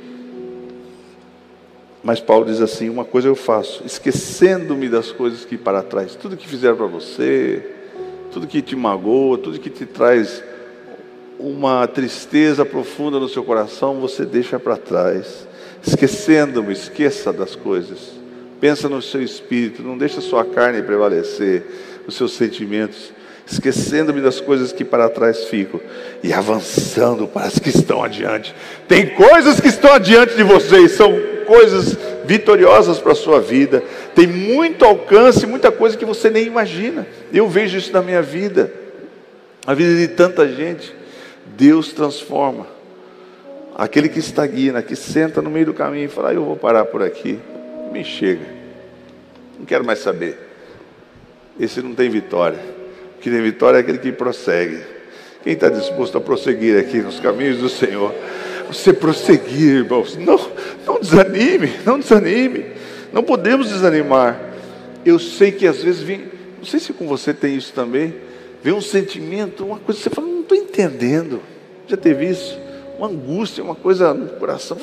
mas 2.03 2.19
Paulo 2.19 2.45
diz 2.45 2.61
assim: 2.61 2.89
uma 2.89 3.05
coisa 3.05 3.27
eu 3.27 3.35
faço, 3.35 3.83
esquecendo-me 3.85 4.89
das 4.89 5.11
coisas 5.11 5.45
que 5.45 5.57
para 5.57 5.81
trás, 5.83 6.15
tudo 6.15 6.37
que 6.37 6.47
fizeram 6.47 6.75
para 6.75 6.87
você, 6.87 7.63
tudo 8.31 8.47
que 8.47 8.61
te 8.61 8.75
magoa, 8.75 9.37
tudo 9.37 9.59
que 9.59 9.69
te 9.69 9.85
traz 9.85 10.43
uma 11.39 11.87
tristeza 11.87 12.65
profunda 12.65 13.19
no 13.19 13.27
seu 13.27 13.43
coração, 13.43 13.99
você 13.99 14.25
deixa 14.25 14.59
para 14.59 14.77
trás. 14.77 15.47
Esquecendo-me, 15.83 16.73
esqueça 16.73 17.33
das 17.33 17.55
coisas. 17.55 18.11
Pensa 18.59 18.87
no 18.87 19.01
seu 19.01 19.23
espírito, 19.23 19.81
não 19.81 19.97
deixa 19.97 20.21
sua 20.21 20.45
carne 20.45 20.83
prevalecer, 20.83 21.65
os 22.07 22.15
seus 22.15 22.33
sentimentos 22.33 23.11
esquecendo-me 23.51 24.21
das 24.21 24.39
coisas 24.39 24.71
que 24.71 24.85
para 24.85 25.09
trás 25.09 25.45
ficam 25.45 25.79
e 26.23 26.31
avançando 26.31 27.27
para 27.27 27.47
as 27.47 27.59
que 27.59 27.69
estão 27.69 28.03
adiante. 28.03 28.55
Tem 28.87 29.07
coisas 29.09 29.59
que 29.59 29.67
estão 29.67 29.91
adiante 29.91 30.35
de 30.35 30.43
vocês, 30.43 30.91
são 30.91 31.11
coisas 31.51 31.97
vitoriosas 32.23 32.97
para 32.99 33.11
a 33.11 33.15
sua 33.15 33.41
vida. 33.41 33.83
Tem 34.15 34.25
muito 34.25 34.85
alcance, 34.85 35.45
muita 35.45 35.69
coisa 35.69 35.97
que 35.97 36.05
você 36.05 36.29
nem 36.29 36.45
imagina. 36.45 37.05
Eu 37.33 37.49
vejo 37.49 37.77
isso 37.77 37.91
na 37.91 38.01
minha 38.01 38.21
vida, 38.21 38.71
a 39.67 39.73
vida 39.73 39.95
de 39.95 40.07
tanta 40.07 40.47
gente. 40.47 40.95
Deus 41.57 41.91
transforma. 41.91 42.65
Aquele 43.75 44.07
que 44.07 44.19
estagna, 44.19 44.81
que 44.81 44.95
senta 44.95 45.41
no 45.41 45.49
meio 45.49 45.65
do 45.65 45.73
caminho 45.73 46.05
e 46.05 46.07
fala: 46.07 46.29
ah, 46.29 46.33
Eu 46.33 46.45
vou 46.45 46.55
parar 46.55 46.85
por 46.85 47.03
aqui, 47.03 47.37
me 47.91 48.03
chega, 48.03 48.45
não 49.59 49.65
quero 49.65 49.83
mais 49.83 49.99
saber. 49.99 50.37
Esse 51.59 51.81
não 51.81 51.93
tem 51.93 52.09
vitória 52.09 52.59
que 53.21 53.29
tem 53.29 53.41
vitória 53.41 53.77
é 53.77 53.81
aquele 53.81 53.99
que 53.99 54.11
prossegue. 54.11 54.81
Quem 55.43 55.53
está 55.53 55.69
disposto 55.69 56.17
a 56.17 56.21
prosseguir 56.21 56.77
aqui 56.77 56.97
nos 56.97 57.19
caminhos 57.19 57.59
do 57.59 57.69
Senhor? 57.69 58.13
Você 58.71 58.93
prosseguir, 58.93 59.77
irmãos. 59.77 60.15
Não, 60.15 60.39
não 60.85 60.99
desanime, 60.99 61.73
não 61.85 61.99
desanime. 61.99 62.65
Não 63.11 63.21
podemos 63.21 63.67
desanimar. 63.67 64.39
Eu 65.05 65.19
sei 65.19 65.51
que 65.51 65.67
às 65.67 65.83
vezes 65.83 66.01
vem, 66.01 66.29
não 66.57 66.65
sei 66.65 66.79
se 66.79 66.93
com 66.93 67.07
você 67.07 67.33
tem 67.33 67.55
isso 67.55 67.73
também, 67.73 68.15
vem 68.63 68.73
um 68.73 68.81
sentimento, 68.81 69.65
uma 69.65 69.77
coisa 69.79 69.99
que 69.99 70.03
você 70.03 70.09
fala, 70.09 70.27
não 70.27 70.41
estou 70.41 70.57
entendendo. 70.57 71.41
Já 71.87 71.97
teve 71.97 72.29
isso? 72.29 72.57
Uma 72.97 73.07
angústia, 73.07 73.63
uma 73.63 73.75
coisa 73.75 74.13
no 74.13 74.29
coração. 74.37 74.77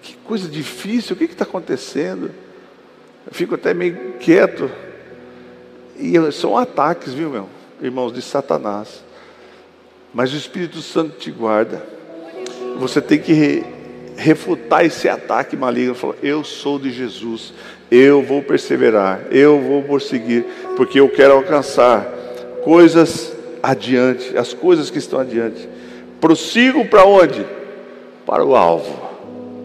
Que 0.00 0.16
coisa 0.24 0.48
difícil, 0.48 1.14
o 1.14 1.18
que 1.18 1.24
está 1.24 1.44
acontecendo? 1.44 2.30
Eu 3.26 3.32
fico 3.32 3.54
até 3.54 3.74
meio 3.74 4.14
quieto 4.18 4.70
e 5.98 6.14
são 6.32 6.56
ataques, 6.56 7.12
viu, 7.12 7.28
meu? 7.28 7.48
Irmãos, 7.82 8.12
de 8.12 8.22
Satanás. 8.22 9.04
Mas 10.14 10.32
o 10.32 10.36
Espírito 10.36 10.80
Santo 10.80 11.18
te 11.18 11.30
guarda. 11.30 11.99
Você 12.78 13.00
tem 13.00 13.18
que 13.18 13.64
refutar 14.16 14.84
esse 14.84 15.08
ataque 15.08 15.56
maligno. 15.56 15.94
Falar, 15.94 16.16
eu 16.22 16.44
sou 16.44 16.78
de 16.78 16.90
Jesus. 16.90 17.52
Eu 17.90 18.22
vou 18.22 18.42
perseverar. 18.42 19.26
Eu 19.30 19.58
vou 19.60 19.82
prosseguir. 19.82 20.44
Porque 20.76 21.00
eu 21.00 21.08
quero 21.08 21.34
alcançar 21.34 22.04
coisas 22.62 23.32
adiante. 23.62 24.36
As 24.36 24.52
coisas 24.52 24.90
que 24.90 24.98
estão 24.98 25.18
adiante. 25.18 25.68
Prossigo 26.20 26.84
para 26.84 27.04
onde? 27.04 27.44
Para 28.26 28.44
o 28.44 28.54
alvo. 28.54 29.10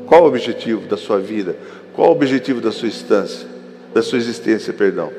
Qual 0.08 0.24
o 0.24 0.28
objetivo 0.28 0.88
da 0.88 0.98
sua 0.98 1.20
vida? 1.20 1.56
Qual 1.94 2.10
o 2.10 2.12
objetivo 2.12 2.62
da 2.62 2.72
sua 2.72 2.88
instância? 2.88 3.48
Da 3.94 4.02
sua 4.02 4.18
existência, 4.18 4.74
perdão. 4.74 5.12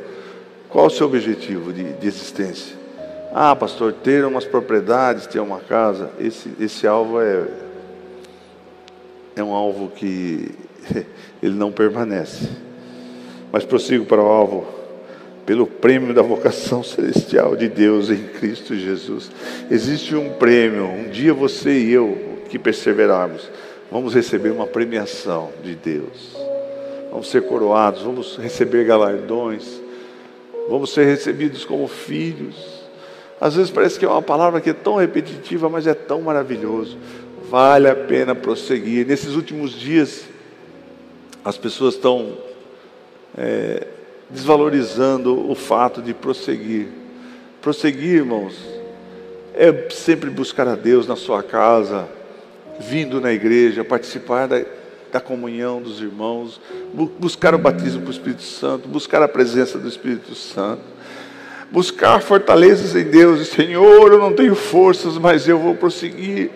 Qual 0.69 0.87
o 0.87 0.91
seu 0.91 1.07
objetivo 1.07 1.73
de, 1.73 1.93
de 1.95 2.07
existência? 2.07 2.75
Ah, 3.35 3.55
pastor, 3.55 3.93
ter 3.93 4.25
umas 4.25 4.45
propriedades, 4.45 5.27
ter 5.27 5.41
uma 5.41 5.59
casa. 5.59 6.11
Esse, 6.19 6.51
esse 6.61 6.87
alvo 6.87 7.21
é, 7.21 7.45
é 9.37 9.45
um 9.45 9.53
alvo 9.53 9.89
que 9.95 10.51
ele 11.43 11.55
não 11.55 11.71
permanece. 11.71 12.49
Mas 13.53 13.65
prossigo 13.65 14.07
para 14.07 14.23
o 14.23 14.27
alvo, 14.27 14.67
pelo 15.45 15.67
prêmio 15.67 16.15
da 16.15 16.23
vocação 16.23 16.83
celestial 16.85 17.55
de 17.55 17.69
Deus 17.69 18.11
em 18.11 18.25
Cristo 18.25 18.75
Jesus. 18.75 19.31
Existe 19.71 20.17
um 20.17 20.33
prêmio, 20.33 20.87
um 20.87 21.11
dia 21.11 21.35
você 21.35 21.79
e 21.79 21.93
eu 21.93 22.37
que 22.49 22.59
perseverarmos, 22.59 23.51
vamos 23.91 24.15
receber 24.15 24.51
uma 24.51 24.67
premiação 24.67 25.51
de 25.63 25.75
Deus. 25.75 26.35
Vamos 27.11 27.31
ser 27.31 27.43
coroados, 27.43 28.03
vamos 28.03 28.37
receber 28.37 28.85
galardões, 28.85 29.81
vamos 30.69 30.93
ser 30.93 31.05
recebidos 31.05 31.65
como 31.65 31.87
filhos. 31.87 32.85
Às 33.41 33.55
vezes 33.55 33.71
parece 33.71 33.99
que 33.99 34.05
é 34.05 34.09
uma 34.09 34.23
palavra 34.23 34.61
que 34.61 34.71
é 34.71 34.75
tão 34.75 34.97
repetitiva, 34.97 35.69
mas 35.69 35.87
é 35.87 35.95
tão 35.95 36.23
maravilhoso. 36.23 36.97
Vale 37.49 37.89
a 37.89 37.95
pena 37.95 38.35
prosseguir. 38.35 39.07
Nesses 39.07 39.35
últimos 39.35 39.73
dias, 39.73 40.25
as 41.45 41.57
pessoas 41.57 41.95
estão 41.95 42.37
é, 43.39 43.87
desvalorizando 44.29 45.49
o 45.49 45.55
fato 45.55 46.03
de 46.03 46.13
prosseguir. 46.13 46.89
Prosseguir, 47.63 48.17
irmãos, 48.17 48.57
é 49.55 49.89
sempre 49.91 50.29
buscar 50.29 50.67
a 50.67 50.75
Deus 50.75 51.07
na 51.07 51.15
sua 51.15 51.43
casa, 51.43 52.09
vindo 52.81 53.21
na 53.21 53.33
igreja, 53.33 53.85
participar 53.85 54.49
da, 54.49 54.65
da 55.13 55.21
comunhão 55.21 55.81
dos 55.81 56.01
irmãos, 56.01 56.61
buscar 57.19 57.55
o 57.55 57.59
batismo 57.59 58.03
com 58.03 58.09
o 58.09 58.13
Espírito 58.13 58.43
Santo, 58.43 58.89
buscar 58.89 59.23
a 59.23 59.29
presença 59.29 59.79
do 59.79 59.89
Espírito 59.89 60.35
Santo, 60.35 60.83
buscar 61.71 62.21
fortalezas 62.21 62.95
em 62.97 63.05
Deus. 63.05 63.49
Senhor, 63.49 64.13
eu 64.13 64.19
não 64.19 64.33
tenho 64.33 64.55
forças, 64.55 65.17
mas 65.17 65.47
eu 65.47 65.59
vou 65.59 65.75
prosseguir. 65.75 66.51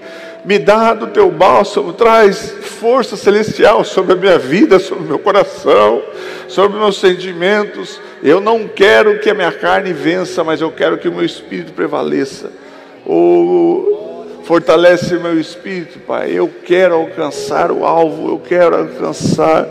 Me 0.44 0.58
dá 0.58 0.94
do 0.94 1.08
teu 1.08 1.30
bálsamo, 1.30 1.92
traz 1.92 2.50
força 2.62 3.16
celestial 3.16 3.84
sobre 3.84 4.14
a 4.14 4.16
minha 4.16 4.38
vida, 4.38 4.78
sobre 4.78 5.04
o 5.04 5.06
meu 5.06 5.18
coração, 5.18 6.02
sobre 6.48 6.78
meus 6.78 6.98
sentimentos. 6.98 8.00
Eu 8.22 8.40
não 8.40 8.66
quero 8.66 9.18
que 9.20 9.28
a 9.28 9.34
minha 9.34 9.52
carne 9.52 9.92
vença, 9.92 10.42
mas 10.42 10.60
eu 10.60 10.70
quero 10.70 10.98
que 10.98 11.08
o 11.08 11.12
meu 11.12 11.24
espírito 11.24 11.72
prevaleça. 11.72 12.50
Oh, 13.06 14.00
Fortalece 14.50 15.14
meu 15.14 15.38
espírito, 15.38 16.00
Pai. 16.00 16.32
Eu 16.32 16.50
quero 16.64 16.94
alcançar 16.94 17.70
o 17.70 17.84
alvo, 17.84 18.30
eu 18.30 18.40
quero 18.40 18.76
alcançar 18.76 19.68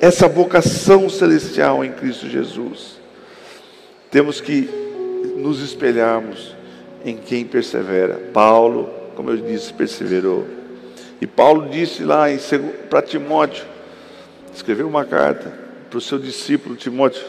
essa 0.00 0.26
vocação 0.26 1.10
celestial 1.10 1.84
em 1.84 1.92
Cristo 1.92 2.26
Jesus. 2.26 2.98
Temos 4.10 4.40
que 4.40 4.66
nos 5.36 5.62
espelharmos 5.62 6.56
em 7.04 7.16
quem 7.16 7.44
persevera. 7.44 8.18
Paulo, 8.32 8.88
como 9.18 9.32
eu 9.32 9.36
disse, 9.36 9.72
perseverou. 9.74 10.46
E 11.20 11.26
Paulo 11.26 11.68
disse 11.68 12.04
lá 12.04 12.26
para 12.88 13.02
Timóteo, 13.02 13.64
escreveu 14.54 14.86
uma 14.86 15.04
carta 15.04 15.52
para 15.90 15.98
o 15.98 16.00
seu 16.00 16.20
discípulo 16.20 16.76
Timóteo, 16.76 17.24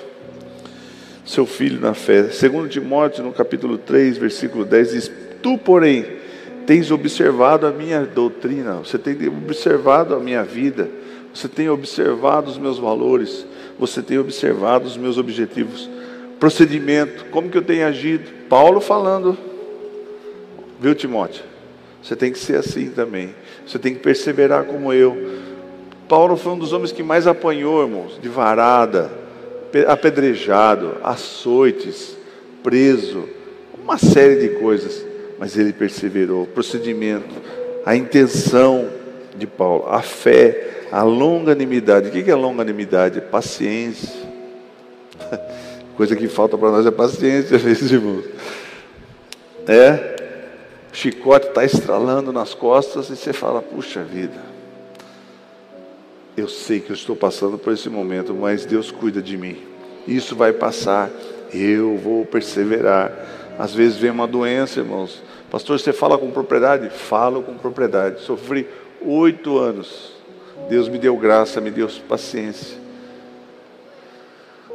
seu 1.26 1.48
filho 1.48 1.82
na 1.82 1.96
fé. 1.96 2.30
Segundo 2.30 2.70
Timóteo, 2.70 3.24
no 3.24 3.34
capítulo 3.34 3.80
3, 3.80 4.20
versículo 4.20 4.66
10, 4.66 4.92
diz: 4.92 5.12
Tu, 5.42 5.58
porém, 5.58 6.06
tens 6.68 6.92
observado 6.92 7.66
a 7.66 7.72
minha 7.72 8.06
doutrina, 8.06 8.74
você 8.76 9.00
tem 9.00 9.28
observado 9.28 10.14
a 10.14 10.20
minha 10.20 10.44
vida, 10.44 10.88
você 11.34 11.48
tem 11.48 11.70
observado 11.70 12.52
os 12.52 12.60
meus 12.60 12.78
valores, 12.78 13.48
você 13.80 14.04
tem 14.04 14.20
observado 14.20 14.86
os 14.86 14.96
meus 14.96 15.18
objetivos, 15.18 15.90
procedimento, 16.40 17.26
como 17.32 17.50
que 17.50 17.58
eu 17.58 17.64
tenho 17.64 17.88
agido. 17.88 18.30
Paulo 18.48 18.80
falando, 18.80 19.36
viu 20.80 20.94
Timóteo? 20.94 21.50
Você 22.02 22.16
tem 22.16 22.32
que 22.32 22.40
ser 22.40 22.58
assim 22.58 22.90
também, 22.90 23.36
você 23.66 23.78
tem 23.78 23.94
que 23.94 24.00
perseverar 24.00 24.64
como 24.64 24.94
eu. 24.94 25.40
Paulo 26.08 26.38
foi 26.38 26.54
um 26.54 26.58
dos 26.58 26.74
homens 26.74 26.92
que 26.92 27.04
mais 27.04 27.28
apanhou, 27.28 27.84
irmãos, 27.84 28.20
de 28.22 28.30
varada, 28.30 29.12
apedrejado, 29.88 30.98
açoites, 31.04 32.18
preso, 32.64 33.30
uma 33.84 33.98
série 33.98 34.38
de 34.38 34.50
coisas 34.60 35.10
mas 35.40 35.58
ele 35.58 35.72
perseverou. 35.72 36.44
O 36.44 36.48
procedimento, 36.48 37.34
a 37.86 37.96
intenção 37.96 38.90
de 39.36 39.48
Paulo, 39.48 39.86
a 39.88 40.02
fé, 40.02 40.86
a 40.92 41.02
longanimidade. 41.02 42.10
O 42.10 42.12
que 42.12 42.30
é 42.30 42.36
longanimidade? 42.36 43.22
Paciência. 43.22 44.28
Coisa 45.96 46.16
que 46.16 46.28
falta 46.28 46.58
para 46.58 46.72
nós 46.72 46.86
é 46.86 46.92
paciência, 46.92 47.58
meus 47.58 47.82
irmãos. 47.90 48.26
É, 49.66 50.19
chicote 50.92 51.48
está 51.48 51.64
estralando 51.64 52.32
nas 52.32 52.54
costas 52.54 53.10
e 53.10 53.16
você 53.16 53.34
fala: 53.34 53.62
puxa 53.62 54.04
vida, 54.04 54.42
eu 56.36 56.48
sei 56.48 56.80
que 56.80 56.92
eu 56.92 56.96
estou 56.96 57.16
passando 57.16 57.58
por 57.58 57.74
esse 57.74 57.90
momento, 57.90 58.34
mas 58.34 58.66
Deus 58.66 58.92
cuida 58.92 59.22
de 59.22 59.38
mim. 59.38 59.58
Isso 60.08 60.36
vai 60.36 60.54
passar, 60.54 61.10
eu 61.54 61.98
vou 61.98 62.26
perseverar. 62.26 63.12
Às 63.58 63.74
vezes 63.74 63.98
vem 63.98 64.10
uma 64.10 64.26
doença, 64.26 64.80
irmãos, 64.80 65.22
Pastor, 65.50 65.80
você 65.80 65.92
fala 65.92 66.18
com 66.18 66.30
propriedade? 66.30 66.90
Falo 66.90 67.42
com 67.42 67.56
propriedade. 67.58 68.22
Sofri 68.22 68.68
oito 69.02 69.58
anos. 69.58 70.14
Deus 70.70 70.88
me 70.88 71.00
deu 71.00 71.18
graça, 71.18 71.60
me 71.60 71.72
deu 71.72 71.90
paciência. 72.08 72.78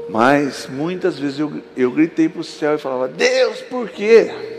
Mas 0.08 0.68
muitas 0.68 1.18
vezes 1.18 1.38
eu, 1.38 1.62
eu 1.76 1.90
gritei 1.90 2.28
para 2.28 2.40
o 2.40 2.44
céu 2.44 2.74
e 2.74 2.78
falava: 2.78 3.06
Deus, 3.06 3.60
por 3.62 3.88
quê? 3.88 4.53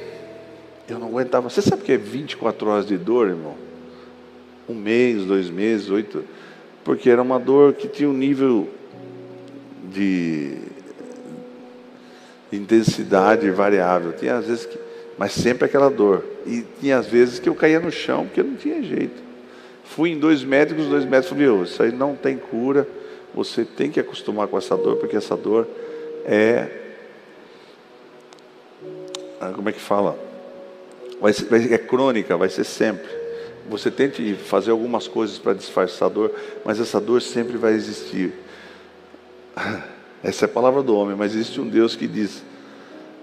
Eu 0.87 0.99
não 0.99 1.07
aguentava. 1.07 1.49
Você 1.49 1.61
sabe 1.61 1.81
o 1.81 1.85
que 1.85 1.91
é 1.91 1.97
24 1.97 2.69
horas 2.69 2.85
de 2.85 2.97
dor, 2.97 3.27
irmão? 3.27 3.55
Um 4.67 4.75
mês, 4.75 5.25
dois 5.25 5.49
meses, 5.49 5.89
oito. 5.89 6.23
Porque 6.83 7.09
era 7.09 7.21
uma 7.21 7.39
dor 7.39 7.73
que 7.73 7.87
tinha 7.87 8.09
um 8.09 8.13
nível 8.13 8.69
de 9.91 10.57
intensidade 12.51 13.49
variável. 13.51 14.13
Tinha 14.13 14.37
às 14.37 14.45
vezes 14.45 14.65
que 14.65 14.85
mas 15.17 15.31
sempre 15.31 15.65
aquela 15.65 15.89
dor. 15.89 16.23
E 16.45 16.65
tinha 16.79 16.97
às 16.97 17.07
vezes 17.07 17.39
que 17.39 17.49
eu 17.49 17.55
caía 17.55 17.79
no 17.79 17.91
chão 17.91 18.25
porque 18.25 18.43
não 18.43 18.55
tinha 18.55 18.81
jeito. 18.83 19.23
Fui 19.83 20.09
em 20.09 20.19
dois 20.19 20.43
médicos, 20.43 20.85
os 20.85 20.89
dois 20.89 21.05
médicos 21.05 21.37
falaram: 21.37 21.63
isso 21.63 21.81
aí 21.81 21.91
não 21.91 22.15
tem 22.15 22.37
cura, 22.37 22.87
você 23.33 23.63
tem 23.63 23.89
que 23.89 23.99
acostumar 23.99 24.47
com 24.47 24.57
essa 24.57 24.75
dor, 24.75 24.97
porque 24.97 25.15
essa 25.15 25.37
dor 25.37 25.67
é. 26.25 26.67
Ah, 29.39 29.51
como 29.53 29.69
é 29.69 29.71
que 29.71 29.79
fala? 29.79 30.17
Vai 31.21 31.33
ser, 31.33 31.45
vai, 31.45 31.73
é 31.73 31.77
crônica, 31.77 32.35
vai 32.37 32.49
ser 32.49 32.63
sempre. 32.63 33.09
Você 33.69 33.89
tente 33.89 34.35
fazer 34.35 34.71
algumas 34.71 35.07
coisas 35.07 35.37
para 35.37 35.53
disfarçar 35.53 36.09
a 36.09 36.11
dor, 36.11 36.31
mas 36.63 36.79
essa 36.79 37.01
dor 37.01 37.21
sempre 37.21 37.57
vai 37.57 37.73
existir. 37.73 38.33
Essa 40.23 40.45
é 40.45 40.47
a 40.47 40.49
palavra 40.49 40.81
do 40.81 40.95
homem, 40.95 41.15
mas 41.15 41.33
existe 41.33 41.59
um 41.61 41.67
Deus 41.67 41.95
que 41.95 42.07
diz: 42.07 42.43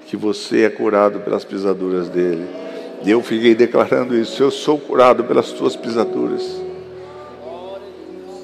que 0.06 0.16
você 0.16 0.64
é 0.64 0.70
curado 0.70 1.20
pelas 1.20 1.44
pisaduras 1.44 2.08
dele. 2.08 2.46
E 3.04 3.10
eu 3.10 3.22
fiquei 3.22 3.54
declarando 3.54 4.16
isso: 4.16 4.42
eu 4.42 4.50
sou 4.50 4.78
curado 4.78 5.24
pelas 5.24 5.52
tuas 5.52 5.74
pisaduras. 5.74 6.42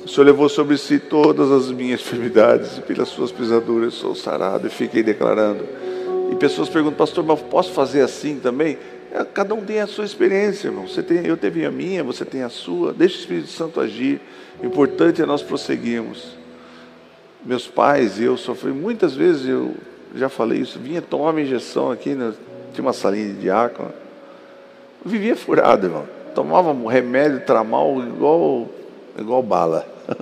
O 0.05 0.09
Senhor 0.09 0.25
levou 0.25 0.49
sobre 0.49 0.79
si 0.79 0.99
todas 0.99 1.53
as 1.53 1.71
minhas 1.71 2.01
enfermidades, 2.01 2.79
e 2.79 2.81
pelas 2.81 3.09
suas 3.09 3.31
pisaduras 3.31 3.95
sou 3.95 4.15
sarado. 4.15 4.67
E 4.67 4.71
fiquei 4.71 5.03
declarando. 5.03 5.65
E 6.33 6.37
pessoas 6.37 6.69
perguntam, 6.69 6.97
pastor, 6.97 7.23
mas 7.25 7.41
posso 7.43 7.73
fazer 7.73 8.01
assim 8.01 8.39
também? 8.39 8.79
É, 9.13 9.25
cada 9.25 9.55
um 9.55 9.65
tem 9.65 9.81
a 9.81 9.87
sua 9.87 10.05
experiência, 10.05 10.69
irmão. 10.69 10.87
Você 10.87 11.03
tem, 11.03 11.27
eu 11.27 11.37
teve 11.37 11.65
a 11.65 11.71
minha, 11.71 12.05
você 12.05 12.25
tem 12.25 12.43
a 12.43 12.49
sua. 12.49 12.93
Deixa 12.93 13.17
o 13.17 13.21
Espírito 13.21 13.49
Santo 13.49 13.81
agir. 13.81 14.21
O 14.63 14.67
importante 14.67 15.23
é 15.23 15.27
nós 15.27 15.43
prosseguirmos. 15.43 16.37
Meus 17.45 17.67
pais 17.67 18.19
e 18.19 18.25
eu 18.25 18.37
sofri 18.37 18.73
muitas 18.73 19.15
vezes, 19.15 19.49
eu 19.49 19.75
já 20.15 20.29
falei 20.29 20.59
isso, 20.59 20.79
vinha 20.79 21.01
tomar 21.01 21.31
uma 21.31 21.41
injeção 21.41 21.91
aqui, 21.91 22.15
né? 22.15 22.35
tinha 22.73 22.85
uma 22.85 22.93
salinha 22.93 23.33
de 23.33 23.41
diácono. 23.41 23.93
Vivia 25.05 25.37
furado, 25.37 25.87
irmão. 25.87 26.09
Tomava 26.35 26.71
um 26.71 26.87
remédio 26.87 27.41
tramal 27.41 28.01
igual, 28.03 28.69
igual 29.17 29.43
bala. 29.43 29.87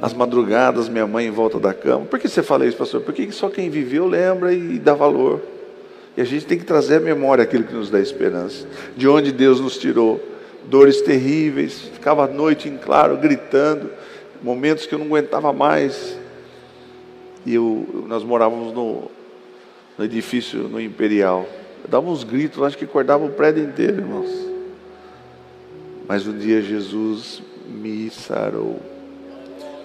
As 0.00 0.14
madrugadas, 0.14 0.88
minha 0.88 1.06
mãe 1.06 1.26
em 1.26 1.30
volta 1.30 1.58
da 1.58 1.74
cama. 1.74 2.04
Por 2.06 2.18
que 2.18 2.28
você 2.28 2.42
fala 2.42 2.66
isso, 2.66 2.76
pastor? 2.76 3.00
Porque 3.00 3.30
só 3.32 3.48
quem 3.48 3.68
viveu 3.68 4.06
lembra 4.06 4.52
e 4.52 4.78
dá 4.78 4.94
valor. 4.94 5.42
E 6.16 6.20
a 6.20 6.24
gente 6.24 6.46
tem 6.46 6.58
que 6.58 6.64
trazer 6.64 6.96
à 6.96 7.00
memória 7.00 7.44
aquilo 7.44 7.64
que 7.64 7.74
nos 7.74 7.90
dá 7.90 8.00
esperança. 8.00 8.66
De 8.96 9.06
onde 9.06 9.32
Deus 9.32 9.60
nos 9.60 9.76
tirou. 9.76 10.20
Dores 10.64 11.02
terríveis. 11.02 11.78
Ficava 11.92 12.24
à 12.24 12.26
noite 12.26 12.68
em 12.68 12.76
claro, 12.78 13.16
gritando. 13.18 13.90
Momentos 14.42 14.86
que 14.86 14.94
eu 14.94 14.98
não 14.98 15.06
aguentava 15.06 15.52
mais. 15.52 16.18
E 17.44 17.54
eu, 17.54 18.04
nós 18.08 18.24
morávamos 18.24 18.72
no, 18.72 19.10
no 19.98 20.04
edifício, 20.04 20.60
no 20.60 20.80
Imperial. 20.80 21.46
Eu 21.84 21.90
dava 21.90 22.08
uns 22.08 22.24
gritos, 22.24 22.62
acho 22.62 22.78
que 22.78 22.84
acordava 22.84 23.24
o 23.24 23.30
prédio 23.30 23.62
inteiro, 23.64 23.98
irmãos. 23.98 24.30
Mas 26.08 26.26
um 26.26 26.36
dia 26.36 26.62
Jesus 26.62 27.42
me 27.68 28.10
sarou. 28.10 28.80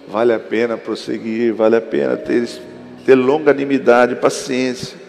Vale 0.08 0.32
a 0.32 0.38
pena 0.38 0.76
prosseguir, 0.76 1.52
vale 1.52 1.76
a 1.76 1.80
pena 1.80 2.16
ter, 2.16 2.48
ter 3.04 3.14
longanimidade, 3.14 4.16
paciência. 4.16 5.01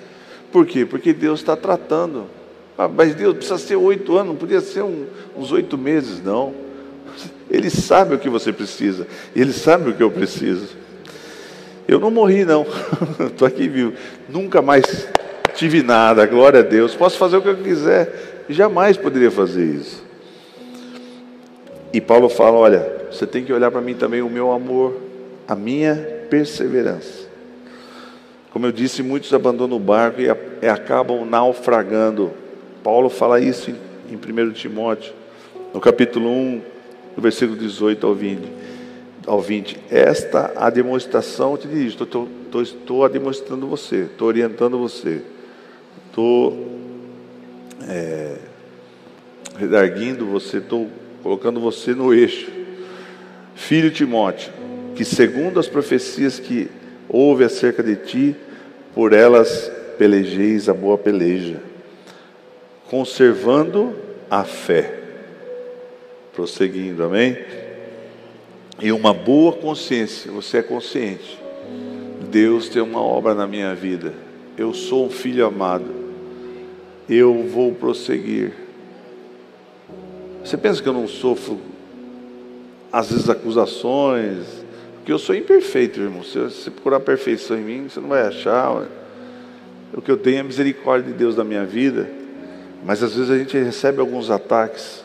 Por 0.54 0.68
quê? 0.68 0.86
Porque 0.86 1.12
Deus 1.12 1.40
está 1.40 1.58
tratando. 1.58 2.28
Ah, 2.78 2.88
mas 2.88 3.16
Deus 3.16 3.34
precisa 3.34 3.58
ser 3.58 3.76
oito 3.76 4.16
anos, 4.16 4.34
não 4.34 4.36
podia 4.36 4.62
ser 4.62 4.84
um, 4.84 5.08
uns 5.36 5.52
oito 5.52 5.80
meses, 5.80 6.24
não. 6.24 6.54
Ele 7.50 7.72
sabe 7.72 8.14
o 8.14 8.20
que 8.20 8.30
você 8.30 8.54
precisa. 8.54 9.08
Ele 9.36 9.52
sabe 9.52 9.90
o 9.90 9.94
que 9.94 10.04
eu 10.04 10.12
preciso. 10.12 10.78
Eu 11.88 12.00
não 12.00 12.12
morri, 12.12 12.46
não. 12.46 12.68
Estou 13.26 13.48
aqui 13.48 13.68
vivo. 13.68 13.94
Nunca 14.30 14.62
mais 14.62 15.08
tive 15.56 15.82
nada, 15.82 16.24
glória 16.28 16.60
a 16.60 16.64
Deus. 16.64 16.96
Posso 16.96 17.18
fazer 17.18 17.38
o 17.38 17.42
que 17.42 17.50
eu 17.50 17.58
quiser. 17.58 18.46
Jamais 18.48 18.96
poderia 18.96 19.32
fazer 19.32 19.66
isso. 19.66 20.04
E 21.92 22.00
Paulo 22.00 22.30
fala: 22.30 22.58
olha, 22.58 23.06
você 23.12 23.26
tem 23.26 23.44
que 23.44 23.52
olhar 23.52 23.72
para 23.72 23.82
mim 23.82 23.96
também 23.96 24.22
o 24.22 24.30
meu 24.30 24.52
amor, 24.52 25.02
a 25.48 25.56
minha 25.56 25.96
perseverança. 26.30 27.23
Como 28.54 28.68
eu 28.68 28.72
disse, 28.72 29.02
muitos 29.02 29.34
abandonam 29.34 29.78
o 29.78 29.80
barco 29.80 30.22
e, 30.22 30.26
e 30.26 30.70
acabam 30.70 31.26
naufragando. 31.26 32.32
Paulo 32.84 33.10
fala 33.10 33.40
isso 33.40 33.72
em, 33.72 33.76
em 34.12 34.16
1 34.16 34.52
Timóteo, 34.52 35.12
no 35.74 35.82
capítulo 35.82 36.30
1, 36.30 36.62
no 37.18 37.24
versículo 37.24 37.58
18 37.58 38.06
ao 38.06 38.14
20. 38.14 38.42
Ao 39.26 39.42
20. 39.42 39.80
Esta 39.90 40.54
a 40.56 40.70
demonstração, 40.70 41.58
te 41.58 41.68
dirijo, 41.68 42.04
estou, 42.04 42.30
estou, 42.46 42.62
estou 42.62 43.10
demonstrando 43.10 43.66
você, 43.66 44.02
estou 44.02 44.28
orientando 44.28 44.78
você, 44.78 45.24
estou 46.08 46.78
é, 47.90 48.36
redarguindo 49.58 50.28
você, 50.28 50.58
estou 50.58 50.92
colocando 51.24 51.60
você 51.60 51.96
no 51.96 52.14
eixo. 52.14 52.52
Filho 53.56 53.90
Timóteo, 53.90 54.54
que 54.96 55.04
segundo 55.04 55.60
as 55.60 55.68
profecias 55.68 56.38
que 56.40 56.70
houve 57.14 57.46
acerca 57.46 57.82
de 57.82 57.96
ti, 57.96 58.36
por 58.94 59.14
elas 59.14 59.72
pelejeis 59.98 60.68
a 60.68 60.74
boa 60.74 60.98
peleja, 60.98 61.62
conservando 62.90 63.96
a 64.30 64.44
fé. 64.44 65.00
Prosseguindo, 66.34 67.04
amém? 67.04 67.38
E 68.82 68.92
uma 68.92 69.14
boa 69.14 69.54
consciência, 69.54 70.30
você 70.30 70.58
é 70.58 70.62
consciente. 70.62 71.40
Deus 72.30 72.68
tem 72.68 72.82
uma 72.82 73.02
obra 73.02 73.34
na 73.34 73.48
minha 73.48 73.74
vida. 73.74 74.14
Eu 74.58 74.74
sou 74.74 75.06
um 75.06 75.10
filho 75.10 75.46
amado. 75.46 76.04
Eu 77.08 77.44
vou 77.44 77.74
prosseguir 77.74 78.52
você 80.44 80.58
pensa 80.58 80.84
que 80.84 80.90
eu 80.90 80.94
não 80.94 81.08
sofro, 81.08 81.58
às 82.92 83.10
vezes, 83.10 83.30
acusações? 83.30 84.63
Porque 85.04 85.12
eu 85.12 85.20
sou 85.20 85.36
imperfeito, 85.36 86.00
irmão. 86.00 86.24
Se 86.24 86.40
você 86.40 86.72
procurar 86.72 87.02
perfeição 87.02 87.58
em 87.58 87.62
mim, 87.62 87.90
você 87.90 88.00
não 88.00 88.08
vai 88.08 88.22
achar. 88.22 88.88
O 89.94 90.02
que 90.02 90.10
eu 90.10 90.16
tenho 90.16 90.38
é 90.38 90.40
a 90.40 90.44
misericórdia 90.46 91.12
de 91.12 91.18
Deus 91.18 91.36
na 91.36 91.44
minha 91.44 91.66
vida. 91.66 92.10
Mas 92.86 93.04
às 93.04 93.14
vezes 93.14 93.30
a 93.30 93.38
gente 93.38 93.58
recebe 93.58 94.00
alguns 94.00 94.32
ataques. 94.32 95.04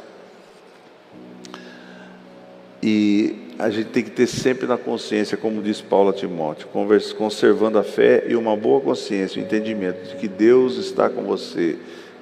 E 2.80 3.38
a 3.58 3.70
gente 3.70 3.88
tem 3.88 4.04
que 4.04 4.12
ter 4.12 4.28
sempre 4.28 4.68
na 4.68 4.78
consciência, 4.78 5.36
como 5.36 5.60
diz 5.60 5.80
Paulo 5.80 6.10
a 6.10 6.12
Timóteo, 6.12 6.68
conservando 7.16 7.76
a 7.76 7.82
fé 7.82 8.24
e 8.28 8.36
uma 8.36 8.56
boa 8.56 8.80
consciência, 8.80 9.42
o 9.42 9.44
entendimento 9.44 10.10
de 10.10 10.14
que 10.14 10.28
Deus 10.28 10.76
está 10.76 11.10
com 11.10 11.24
você, 11.24 11.76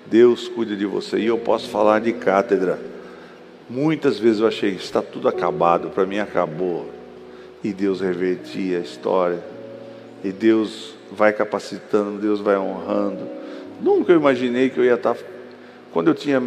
Deus 0.07 0.49
cuida 0.49 0.75
de 0.75 0.87
você. 0.87 1.19
E 1.19 1.27
eu 1.27 1.37
posso 1.37 1.69
falar 1.69 2.01
de 2.01 2.15
cátedra. 2.15 2.79
Muitas 3.69 4.19
vezes 4.19 4.41
eu 4.41 4.47
achei, 4.47 4.71
está 4.71 5.03
tudo 5.03 5.29
acabado, 5.29 5.91
para 5.91 6.07
mim 6.07 6.21
acabou. 6.21 6.96
E 7.67 7.73
Deus 7.73 8.01
revertia 8.01 8.79
a 8.79 8.81
história. 8.81 9.43
E 10.23 10.31
Deus 10.31 10.95
vai 11.11 11.33
capacitando, 11.33 12.21
Deus 12.21 12.41
vai 12.41 12.57
honrando. 12.57 13.27
Nunca 13.81 14.13
imaginei 14.13 14.71
que 14.71 14.79
eu 14.79 14.85
ia 14.85 14.95
estar. 14.95 15.17
Quando 15.93 16.07
eu 16.07 16.15
tinha 16.15 16.41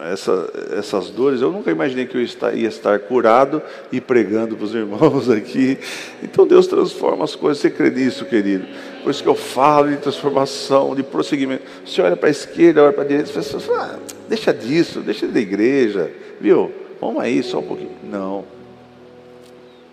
essa, 0.00 0.50
essas 0.76 1.10
dores, 1.10 1.40
eu 1.40 1.52
nunca 1.52 1.70
imaginei 1.70 2.04
que 2.04 2.16
eu 2.16 2.20
ia 2.20 2.68
estar 2.68 2.98
curado 2.98 3.62
e 3.92 4.00
pregando 4.00 4.56
para 4.56 4.64
os 4.64 4.74
irmãos 4.74 5.30
aqui. 5.30 5.78
Então 6.20 6.44
Deus 6.46 6.66
transforma 6.66 7.22
as 7.22 7.36
coisas. 7.36 7.58
Você 7.58 7.70
crê 7.70 7.88
nisso, 7.88 8.24
querido? 8.24 8.66
Por 9.04 9.10
isso 9.10 9.22
que 9.22 9.28
eu 9.28 9.36
falo 9.36 9.90
de 9.90 9.98
transformação, 9.98 10.96
de 10.96 11.04
prosseguimento. 11.04 11.62
Você 11.86 12.02
olha 12.02 12.16
para 12.16 12.28
a 12.28 12.32
esquerda, 12.32 12.82
olha 12.82 12.92
para 12.92 13.04
a 13.04 13.06
direita, 13.06 13.30
você 13.30 13.60
fala, 13.60 13.94
ah, 13.94 13.98
deixa 14.28 14.52
disso, 14.52 15.00
deixa 15.00 15.28
da 15.28 15.38
igreja 15.38 16.10
viu? 16.40 16.72
Vamos 17.00 17.22
aí 17.22 17.40
só 17.40 17.60
um 17.60 17.66
pouquinho. 17.66 17.92
Não, 18.02 18.44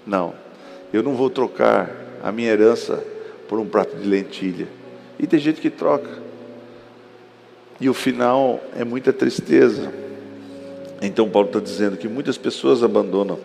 não, 0.07 0.33
eu 0.91 1.03
não 1.03 1.15
vou 1.15 1.29
trocar 1.29 1.89
a 2.23 2.31
minha 2.31 2.51
herança 2.51 3.03
por 3.47 3.59
um 3.59 3.65
prato 3.65 3.95
de 3.95 4.07
lentilha. 4.07 4.67
E 5.19 5.25
tem 5.25 5.39
gente 5.39 5.61
que 5.61 5.69
troca. 5.69 6.09
E 7.79 7.89
o 7.89 7.93
final 7.93 8.59
é 8.75 8.83
muita 8.83 9.13
tristeza. 9.13 9.91
Então 11.01 11.29
Paulo 11.29 11.47
está 11.47 11.59
dizendo 11.59 11.97
que 11.97 12.07
muitas 12.07 12.37
pessoas 12.37 12.83
abandonam 12.83 13.39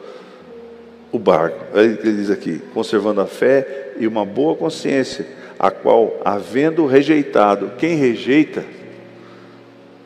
o 1.11 1.19
barco. 1.19 1.79
Ele 1.79 1.97
diz 1.97 2.31
aqui, 2.31 2.61
conservando 2.73 3.21
a 3.21 3.27
fé 3.27 3.93
e 3.99 4.07
uma 4.07 4.25
boa 4.25 4.57
consciência, 4.57 5.27
a 5.59 5.71
qual, 5.71 6.21
havendo 6.25 6.87
rejeitado, 6.87 7.73
quem 7.77 7.97
rejeita, 7.97 8.65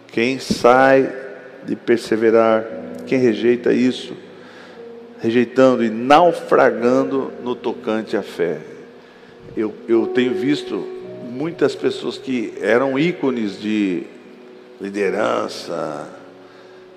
quem 0.09 0.39
sai 0.39 1.13
de 1.65 1.77
perseverar, 1.77 2.65
quem 3.07 3.19
rejeita 3.19 3.73
isso, 3.73 4.15
rejeitando 5.27 5.85
e 5.85 5.91
naufragando 5.91 7.33
no 7.43 7.57
tocante 7.57 8.17
à 8.17 8.23
fé. 8.23 8.61
Eu, 9.57 9.75
eu 9.89 10.07
tenho 10.07 10.33
visto 10.33 10.77
muitas 11.29 11.75
pessoas 11.75 12.17
que 12.17 12.55
eram 12.61 12.97
ícones 12.97 13.61
de 13.61 14.05
liderança, 14.81 16.09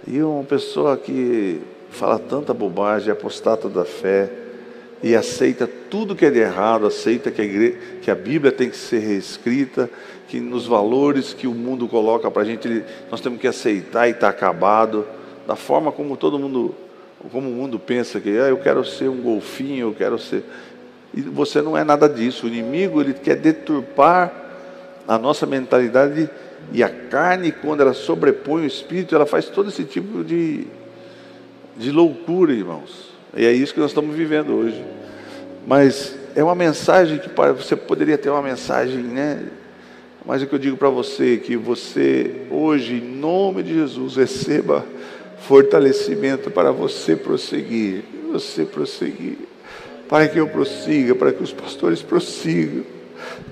e 0.08 0.22
uma 0.22 0.44
pessoa 0.44 0.96
que 0.96 1.60
fala 1.89 2.20
tanta 2.20 2.54
bobagem, 2.54 3.12
apostata 3.12 3.68
da 3.68 3.84
fé, 3.84 4.30
e 5.02 5.15
aceita 5.15 5.68
tudo 5.89 6.15
que 6.15 6.26
é 6.26 6.30
de 6.30 6.39
errado, 6.39 6.86
aceita 6.86 7.32
que 7.32 7.42
a, 7.42 8.02
que 8.02 8.12
a 8.12 8.15
Bíblia 8.15 8.52
tem 8.52 8.70
que 8.70 8.78
ser 8.78 9.00
reescrita, 9.00 9.89
que 10.28 10.39
nos 10.39 10.68
valores 10.68 11.34
que 11.34 11.48
o 11.48 11.54
mundo 11.54 11.88
coloca 11.88 12.30
para 12.30 12.44
a 12.44 12.46
gente, 12.46 12.84
nós 13.10 13.22
temos 13.22 13.39
que 13.39 13.48
aceitar 13.48 14.08
e 14.08 14.12
está 14.12 14.30
acabado 14.30 15.08
da 15.48 15.56
forma 15.56 15.92
como 15.92 16.15
todo 16.15 16.38
mundo, 16.38 16.76
como 17.32 17.49
o 17.49 17.53
mundo 17.53 17.77
pensa 17.77 18.19
que 18.19 18.29
ah, 18.29 18.49
eu 18.49 18.58
quero 18.58 18.84
ser 18.86 19.10
um 19.10 19.21
golfinho, 19.21 19.89
eu 19.89 19.93
quero 19.93 20.17
ser. 20.17 20.43
E 21.13 21.21
você 21.21 21.62
não 21.62 21.77
é 21.77 21.84
nada 21.84 22.08
disso. 22.08 22.45
O 22.45 22.49
inimigo 22.49 23.01
ele 23.01 23.13
quer 23.13 23.36
deturpar 23.36 24.32
a 25.08 25.17
nossa 25.17 25.45
mentalidade 25.45 26.29
e 26.71 26.84
a 26.84 26.89
carne, 26.89 27.51
quando 27.51 27.82
ela 27.82 27.93
sobrepõe 27.93 28.63
o 28.63 28.67
espírito, 28.67 29.15
ela 29.15 29.25
faz 29.25 29.47
todo 29.47 29.69
esse 29.69 29.84
tipo 29.84 30.23
de, 30.23 30.67
de 31.75 31.91
loucura, 31.91 32.53
irmãos. 32.53 33.10
E 33.36 33.45
é 33.45 33.51
isso 33.51 33.73
que 33.73 33.79
nós 33.79 33.91
estamos 33.91 34.15
vivendo 34.15 34.53
hoje. 34.53 34.84
Mas 35.65 36.15
é 36.36 36.43
uma 36.43 36.55
mensagem 36.55 37.17
que 37.17 37.29
você 37.58 37.75
poderia 37.75 38.17
ter 38.17 38.29
uma 38.29 38.41
mensagem, 38.41 39.01
né? 39.03 39.47
Mas 40.25 40.43
o 40.43 40.47
que 40.47 40.53
eu 40.53 40.60
digo 40.60 40.77
para 40.77 40.89
você 40.89 41.36
é 41.36 41.38
que 41.38 41.58
você 41.58 42.45
hoje, 42.51 42.95
em 42.95 43.17
nome 43.17 43.63
de 43.63 43.73
Jesus, 43.73 44.15
receba 44.17 44.86
fortalecimento 45.41 46.52
para 46.52 46.71
você 46.71 47.15
prosseguir, 47.15 48.04
você 48.32 48.65
prosseguir, 48.65 49.38
para 50.08 50.28
que 50.28 50.39
eu 50.39 50.47
prossiga, 50.47 51.15
para 51.15 51.32
que 51.32 51.43
os 51.43 51.54
pastores 51.54 52.02
prossigam. 52.02 52.84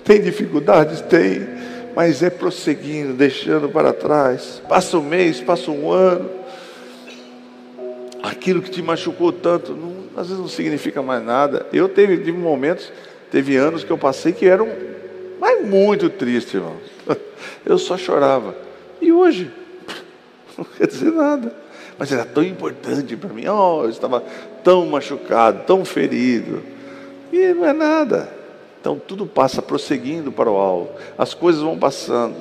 Tem 0.04 0.22
dificuldades? 0.22 1.02
Tem, 1.02 1.48
mas 1.96 2.24
é 2.24 2.30
prosseguindo, 2.30 3.14
deixando 3.14 3.70
para 3.70 3.94
trás. 3.94 4.62
Passa 4.68 4.98
um 4.98 5.04
mês, 5.04 5.42
passa 5.42 5.72
um 5.72 5.92
ano. 5.92 6.30
Aquilo 8.24 8.62
que 8.62 8.70
te 8.70 8.82
machucou 8.82 9.32
tanto, 9.32 9.74
não, 9.74 9.94
às 10.16 10.28
vezes 10.28 10.42
não 10.42 10.48
significa 10.48 11.02
mais 11.02 11.24
nada. 11.24 11.66
Eu 11.72 11.88
teve, 11.88 12.32
momentos, 12.32 12.92
teve 13.32 13.56
anos 13.56 13.84
que 13.84 13.92
eu 13.92 13.98
passei 13.98 14.34
que 14.34 14.46
eram 14.46 14.68
mas 15.40 15.64
muito 15.66 16.10
triste, 16.10 16.58
irmãos. 16.58 16.82
Eu 17.64 17.78
só 17.78 17.96
chorava. 17.96 18.56
E 19.00 19.12
hoje, 19.12 19.52
não 20.58 20.66
quer 20.66 20.88
dizer 20.88 21.12
nada 21.12 21.67
mas 21.98 22.12
era 22.12 22.26
tão 22.26 22.44
importante 22.44 23.16
para 23.16 23.34
mim. 23.34 23.48
Oh, 23.48 23.84
eu 23.84 23.90
estava 23.90 24.24
tão 24.64 24.86
machucado, 24.86 25.64
tão 25.66 25.84
ferido. 25.84 26.62
E 27.32 27.54
não 27.54 27.66
é 27.66 27.74
nada. 27.74 28.30
Então 28.80 29.00
tudo 29.00 29.26
passa 29.26 29.62
prosseguindo 29.62 30.32
para 30.32 30.50
o 30.50 30.56
alvo. 30.56 30.92
As 31.18 31.34
coisas 31.34 31.62
vão 31.62 31.78
passando. 31.78 32.36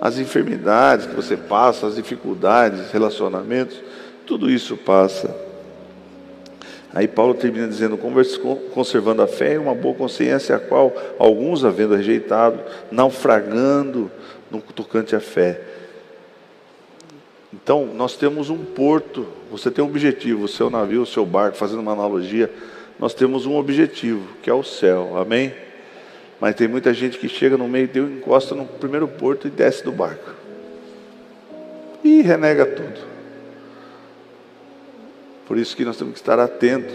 As 0.00 0.18
enfermidades 0.18 1.06
que 1.06 1.14
você 1.14 1.36
passa, 1.36 1.86
as 1.86 1.94
dificuldades, 1.94 2.90
relacionamentos, 2.90 3.80
tudo 4.26 4.50
isso 4.50 4.76
passa. 4.76 5.34
Aí 6.92 7.08
Paulo 7.08 7.34
termina 7.34 7.68
dizendo: 7.68 7.96
conservando 8.74 9.22
a 9.22 9.26
fé 9.26 9.54
e 9.54 9.58
uma 9.58 9.74
boa 9.74 9.94
consciência, 9.94 10.56
a 10.56 10.58
qual 10.58 10.92
alguns, 11.18 11.64
havendo 11.64 11.94
rejeitado, 11.94 12.58
naufragando 12.90 14.10
no 14.50 14.60
tocante 14.60 15.16
à 15.16 15.20
fé. 15.20 15.60
Então, 17.52 17.86
nós 17.86 18.16
temos 18.16 18.48
um 18.48 18.64
porto, 18.64 19.26
você 19.50 19.70
tem 19.70 19.84
um 19.84 19.88
objetivo, 19.88 20.44
o 20.44 20.48
seu 20.48 20.70
navio, 20.70 21.02
o 21.02 21.06
seu 21.06 21.26
barco, 21.26 21.56
fazendo 21.56 21.80
uma 21.80 21.92
analogia, 21.92 22.50
nós 22.98 23.12
temos 23.12 23.44
um 23.44 23.56
objetivo, 23.56 24.26
que 24.42 24.48
é 24.48 24.54
o 24.54 24.62
céu, 24.62 25.16
amém? 25.16 25.52
Mas 26.40 26.54
tem 26.54 26.66
muita 26.66 26.94
gente 26.94 27.18
que 27.18 27.28
chega 27.28 27.56
no 27.58 27.68
meio, 27.68 27.88
deu, 27.88 28.08
encosta 28.08 28.54
no 28.54 28.64
primeiro 28.64 29.06
porto 29.06 29.46
e 29.46 29.50
desce 29.50 29.84
do 29.84 29.92
barco. 29.92 30.30
E 32.02 32.22
renega 32.22 32.64
tudo. 32.64 33.00
Por 35.46 35.58
isso 35.58 35.76
que 35.76 35.84
nós 35.84 35.96
temos 35.96 36.14
que 36.14 36.20
estar 36.20 36.38
atentos 36.38 36.94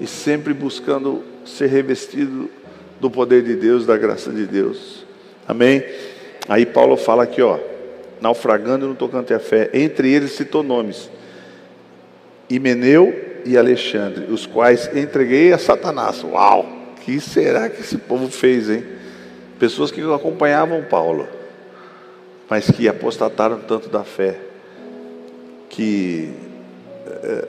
e 0.00 0.06
sempre 0.06 0.54
buscando 0.54 1.24
ser 1.44 1.66
revestido 1.66 2.48
do 3.00 3.10
poder 3.10 3.42
de 3.42 3.54
Deus, 3.54 3.84
da 3.84 3.96
graça 3.96 4.30
de 4.30 4.46
Deus. 4.46 5.04
Amém? 5.46 5.82
Aí 6.48 6.64
Paulo 6.64 6.96
fala 6.96 7.24
aqui, 7.24 7.42
ó, 7.42 7.58
naufragando 8.20 8.86
no 8.88 8.94
tocante 8.94 9.32
à 9.32 9.38
fé. 9.38 9.70
Entre 9.72 10.12
eles 10.12 10.32
citou 10.32 10.62
nomes: 10.62 11.10
Himeneu 12.48 13.14
e 13.44 13.56
Alexandre, 13.56 14.26
os 14.30 14.46
quais 14.46 14.90
entreguei 14.96 15.52
a 15.52 15.58
Satanás. 15.58 16.22
Uau! 16.22 16.66
Que 17.04 17.20
será 17.20 17.68
que 17.68 17.80
esse 17.80 17.96
povo 17.96 18.28
fez, 18.28 18.68
hein? 18.68 18.84
Pessoas 19.58 19.90
que 19.90 20.00
acompanhavam 20.00 20.82
Paulo, 20.82 21.26
mas 22.48 22.70
que 22.70 22.88
apostataram 22.88 23.58
tanto 23.60 23.88
da 23.88 24.04
fé, 24.04 24.36
que 25.70 26.32
é, 27.06 27.48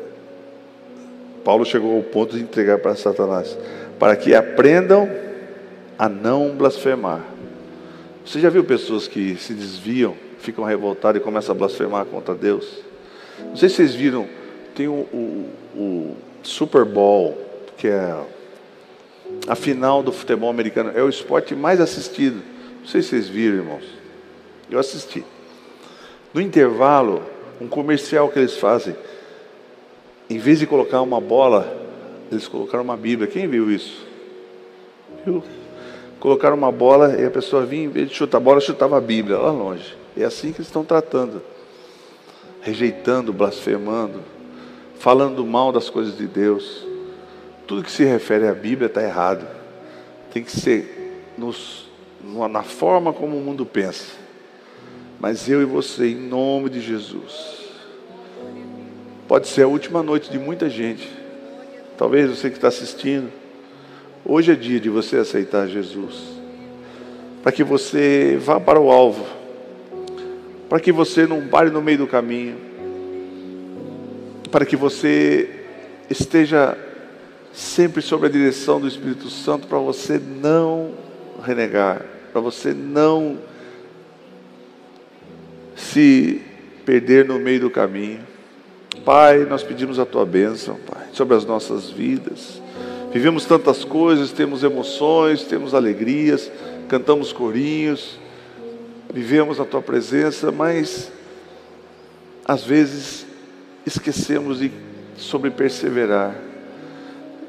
Paulo 1.44 1.66
chegou 1.66 1.98
ao 1.98 2.04
ponto 2.04 2.36
de 2.36 2.42
entregar 2.42 2.80
para 2.80 2.96
Satanás, 2.96 3.58
para 3.98 4.16
que 4.16 4.34
aprendam 4.34 5.10
a 5.98 6.08
não 6.08 6.56
blasfemar. 6.56 7.22
Você 8.26 8.40
já 8.40 8.50
viu 8.50 8.64
pessoas 8.64 9.08
que 9.08 9.36
se 9.36 9.54
desviam, 9.54 10.16
ficam 10.40 10.64
revoltadas 10.64 11.22
e 11.22 11.24
começam 11.24 11.54
a 11.54 11.58
blasfemar 11.58 12.06
contra 12.06 12.34
Deus? 12.34 12.82
Não 13.40 13.56
sei 13.56 13.70
se 13.70 13.76
vocês 13.76 13.96
viram, 13.96 14.28
tem 14.76 14.88
o, 14.88 14.94
o, 15.14 15.50
o 15.76 16.18
Super 16.44 16.86
Bowl, 16.86 17.38
que 17.78 17.88
é 17.88 18.16
a 19.48 19.56
final 19.56 20.02
do 20.02 20.12
futebol 20.12 20.50
americano, 20.50 20.92
é 20.96 21.04
o 21.04 21.10
esporte 21.10 21.56
mais 21.56 21.80
assistido. 21.80 22.42
Não 22.80 22.88
sei 22.88 23.02
se 23.02 23.10
vocês 23.10 23.28
viram, 23.28 23.58
irmãos. 23.58 23.84
Eu 24.70 24.80
assisti. 24.80 25.24
No 26.34 26.42
intervalo, 26.42 27.24
um 27.60 27.68
comercial 27.68 28.30
que 28.30 28.40
eles 28.40 28.58
fazem, 28.58 28.96
em 30.30 30.38
vez 30.38 30.60
de 30.60 30.68
colocar 30.68 31.02
uma 31.02 31.20
bola, 31.20 31.76
eles 32.32 32.48
colocaram 32.48 32.84
uma 32.84 32.98
Bíblia. 32.98 33.28
Quem 33.28 33.48
viu 33.48 33.72
isso? 33.72 34.06
Viu? 35.26 35.44
Colocaram 36.20 36.56
uma 36.56 36.72
bola 36.72 37.16
e 37.20 37.26
a 37.26 37.32
pessoa 37.32 37.66
vinha, 37.66 37.86
em 37.86 37.90
vez 37.90 38.10
de 38.10 38.16
chutar 38.16 38.38
a 38.38 38.42
bola, 38.42 38.60
chutava 38.60 38.98
a 38.98 39.02
Bíblia 39.02 39.38
lá 39.38 39.52
longe. 39.52 39.98
É 40.22 40.26
assim 40.26 40.52
que 40.52 40.58
eles 40.58 40.68
estão 40.68 40.84
tratando. 40.84 41.42
Rejeitando, 42.62 43.32
blasfemando, 43.32 44.22
falando 45.00 45.46
mal 45.46 45.72
das 45.72 45.90
coisas 45.90 46.18
de 46.18 46.28
Deus. 46.28 46.86
Tudo 47.66 47.84
que 47.84 47.92
se 47.92 48.04
refere 48.04 48.48
à 48.48 48.54
Bíblia 48.54 48.88
está 48.88 49.02
errado. 49.02 49.48
Tem 50.34 50.44
que 50.44 50.52
ser 50.52 51.26
nos, 51.38 51.88
na 52.52 52.64
forma 52.64 53.14
como 53.14 53.38
o 53.38 53.42
mundo 53.42 53.66
pensa. 53.66 54.18
Mas 55.20 55.50
eu 55.50 55.62
e 55.62 55.66
você, 55.66 56.08
em 56.08 56.16
nome 56.16 56.70
de 56.70 56.82
Jesus. 56.82 57.60
Pode 59.28 59.48
ser 59.48 59.64
a 59.64 59.68
última 59.68 60.04
noite 60.04 60.30
de 60.30 60.40
muita 60.40 60.70
gente. 60.70 61.10
Talvez 61.98 62.30
você 62.30 62.50
que 62.50 62.58
está 62.58 62.68
assistindo 62.68 63.32
Hoje 64.26 64.52
é 64.52 64.56
dia 64.56 64.80
de 64.80 64.90
você 64.90 65.18
aceitar 65.18 65.68
Jesus, 65.68 66.16
para 67.42 67.52
que 67.52 67.64
você 67.64 68.38
vá 68.40 68.60
para 68.60 68.80
o 68.80 68.92
alvo, 68.92 69.26
para 70.70 70.80
que 70.80 70.92
você 70.92 71.26
não 71.26 71.48
pare 71.48 71.72
no 71.72 71.82
meio 71.82 71.98
do 71.98 72.08
caminho, 72.08 72.56
para 74.52 74.66
que 74.66 74.76
você 74.76 75.50
esteja 76.10 76.78
sempre 77.52 78.02
sob 78.02 78.28
a 78.28 78.30
direção 78.30 78.80
do 78.80 78.88
Espírito 78.88 79.30
Santo, 79.30 79.68
para 79.68 79.80
você 79.80 80.20
não 80.20 80.92
renegar, 81.44 82.06
para 82.32 82.40
você 82.40 82.72
não 82.74 83.40
se 85.76 86.42
perder 86.86 87.26
no 87.26 87.40
meio 87.40 87.62
do 87.62 87.70
caminho. 87.70 88.20
Pai, 89.04 89.46
nós 89.46 89.64
pedimos 89.64 89.98
a 89.98 90.06
tua 90.06 90.26
bênção, 90.26 90.78
Pai, 90.86 91.08
sobre 91.14 91.36
as 91.36 91.46
nossas 91.46 91.90
vidas. 91.90 92.62
Vivemos 93.12 93.46
tantas 93.46 93.84
coisas, 93.84 94.32
temos 94.32 94.64
emoções, 94.64 95.44
temos 95.44 95.74
alegrias, 95.74 96.52
cantamos 96.88 97.34
corinhos, 97.34 98.20
vivemos 99.12 99.60
a 99.60 99.66
tua 99.66 99.82
presença, 99.82 100.52
mas 100.52 101.12
às 102.46 102.64
vezes 102.64 103.26
esquecemos 103.86 104.60
de 104.60 104.72
sobre 105.18 105.50
perseverar. 105.50 106.36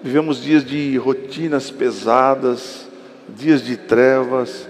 Vivemos 0.03 0.43
dias 0.43 0.65
de 0.65 0.97
rotinas 0.97 1.71
pesadas, 1.71 2.89
dias 3.29 3.63
de 3.63 3.77
trevas, 3.77 4.67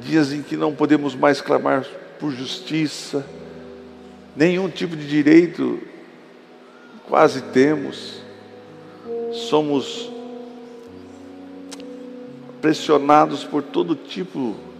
dias 0.00 0.32
em 0.32 0.42
que 0.42 0.56
não 0.56 0.74
podemos 0.74 1.14
mais 1.14 1.40
clamar 1.40 1.86
por 2.20 2.30
justiça, 2.30 3.24
nenhum 4.36 4.68
tipo 4.68 4.94
de 4.94 5.08
direito 5.08 5.80
quase 7.08 7.40
temos. 7.40 8.22
Somos 9.32 10.10
pressionados 12.60 13.44
por 13.44 13.62
todo 13.62 13.96
tipo 13.96 14.54
de 14.58 14.73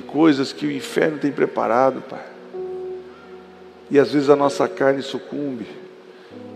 coisas 0.00 0.52
que 0.52 0.66
o 0.66 0.70
inferno 0.70 1.18
tem 1.18 1.32
preparado, 1.32 2.02
Pai. 2.02 2.24
E 3.90 3.98
às 3.98 4.12
vezes 4.12 4.28
a 4.28 4.36
nossa 4.36 4.68
carne 4.68 5.02
sucumbe. 5.02 5.66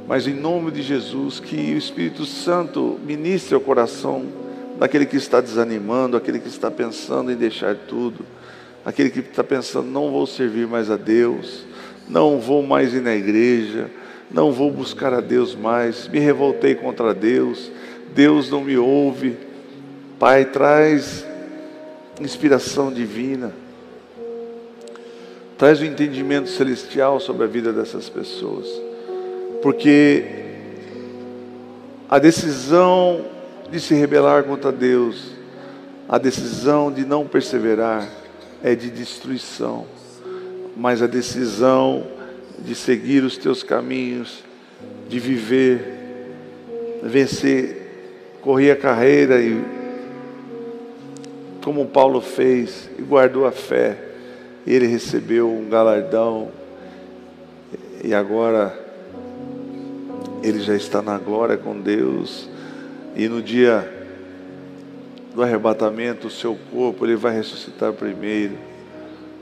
Mas 0.07 0.27
em 0.27 0.35
nome 0.35 0.71
de 0.71 0.83
Jesus, 0.83 1.40
que 1.40 1.57
o 1.57 1.79
Espírito 1.79 2.27
Santo 2.27 3.01
ministre 3.05 3.55
ao 3.55 3.61
coração 3.61 4.27
daquele 4.79 5.07
que 5.07 5.16
está 5.16 5.40
desanimando, 5.40 6.16
aquele 6.16 6.38
que 6.38 6.49
está 6.49 6.71
pensando 6.71 7.33
em 7.33 7.37
deixar 7.37 7.75
tudo, 7.75 8.25
aquele 8.85 9.11
que 9.11 9.21
está 9.21 9.45
pensando, 9.45 9.88
não 9.88 10.11
vou 10.11 10.27
servir 10.27 10.66
mais 10.66 10.90
a 10.90 10.97
Deus, 10.97 11.64
não 12.09 12.38
vou 12.38 12.62
mais 12.62 12.92
ir 12.92 13.01
na 13.01 13.14
igreja, 13.14 13.90
não 14.31 14.53
vou 14.53 14.71
buscar 14.71 15.14
a 15.14 15.21
Deus 15.21 15.55
mais, 15.55 16.09
me 16.09 16.18
revoltei 16.18 16.75
contra 16.75 17.14
Deus, 17.14 17.71
Deus 18.14 18.51
não 18.51 18.62
me 18.62 18.77
ouve. 18.77 19.37
Pai, 20.18 20.45
traz 20.45 21.25
inspiração 22.25 22.93
divina, 22.93 23.53
traz 25.59 25.81
o 25.81 25.85
um 25.85 25.87
entendimento 25.87 26.49
celestial 26.49 27.21
sobre 27.21 27.45
a 27.45 27.47
vida 27.47 27.73
dessas 27.73 28.09
pessoas, 28.09 28.67
porque 29.63 30.25
a 32.09 32.19
decisão 32.19 33.25
de 33.71 33.81
se 33.81 33.95
rebelar 33.95 34.45
contra 34.45 34.73
Deus, 34.73 35.33
a 36.09 36.19
decisão 36.19 36.93
de 36.93 37.05
não 37.05 37.27
perseverar 37.27 38.09
é 38.63 38.75
de 38.75 38.91
destruição, 38.91 39.87
mas 40.77 41.01
a 41.01 41.07
decisão 41.07 42.07
de 42.59 42.75
seguir 42.75 43.25
os 43.25 43.37
teus 43.37 43.63
caminhos, 43.63 44.45
de 45.09 45.19
viver, 45.19 46.29
vencer, 47.03 47.83
correr 48.41 48.73
a 48.73 48.77
carreira 48.77 49.41
e 49.41 49.82
como 51.62 51.87
Paulo 51.87 52.20
fez 52.20 52.90
e 52.98 53.03
guardou 53.03 53.46
a 53.46 53.53
fé, 53.53 53.96
ele 54.66 54.87
recebeu 54.87 55.51
um 55.51 55.68
galardão 55.68 56.51
e 58.03 58.12
agora 58.12 58.79
ele 60.42 60.61
já 60.61 60.75
está 60.75 61.01
na 61.01 61.18
glória 61.18 61.57
com 61.57 61.81
Deus 61.81 62.48
e 63.14 63.29
no 63.29 63.40
dia 63.40 64.01
do 65.35 65.42
arrebatamento 65.42 66.27
o 66.27 66.31
seu 66.31 66.59
corpo 66.72 67.07
ele 67.07 67.16
vai 67.16 67.35
ressuscitar 67.35 67.92
primeiro. 67.92 68.59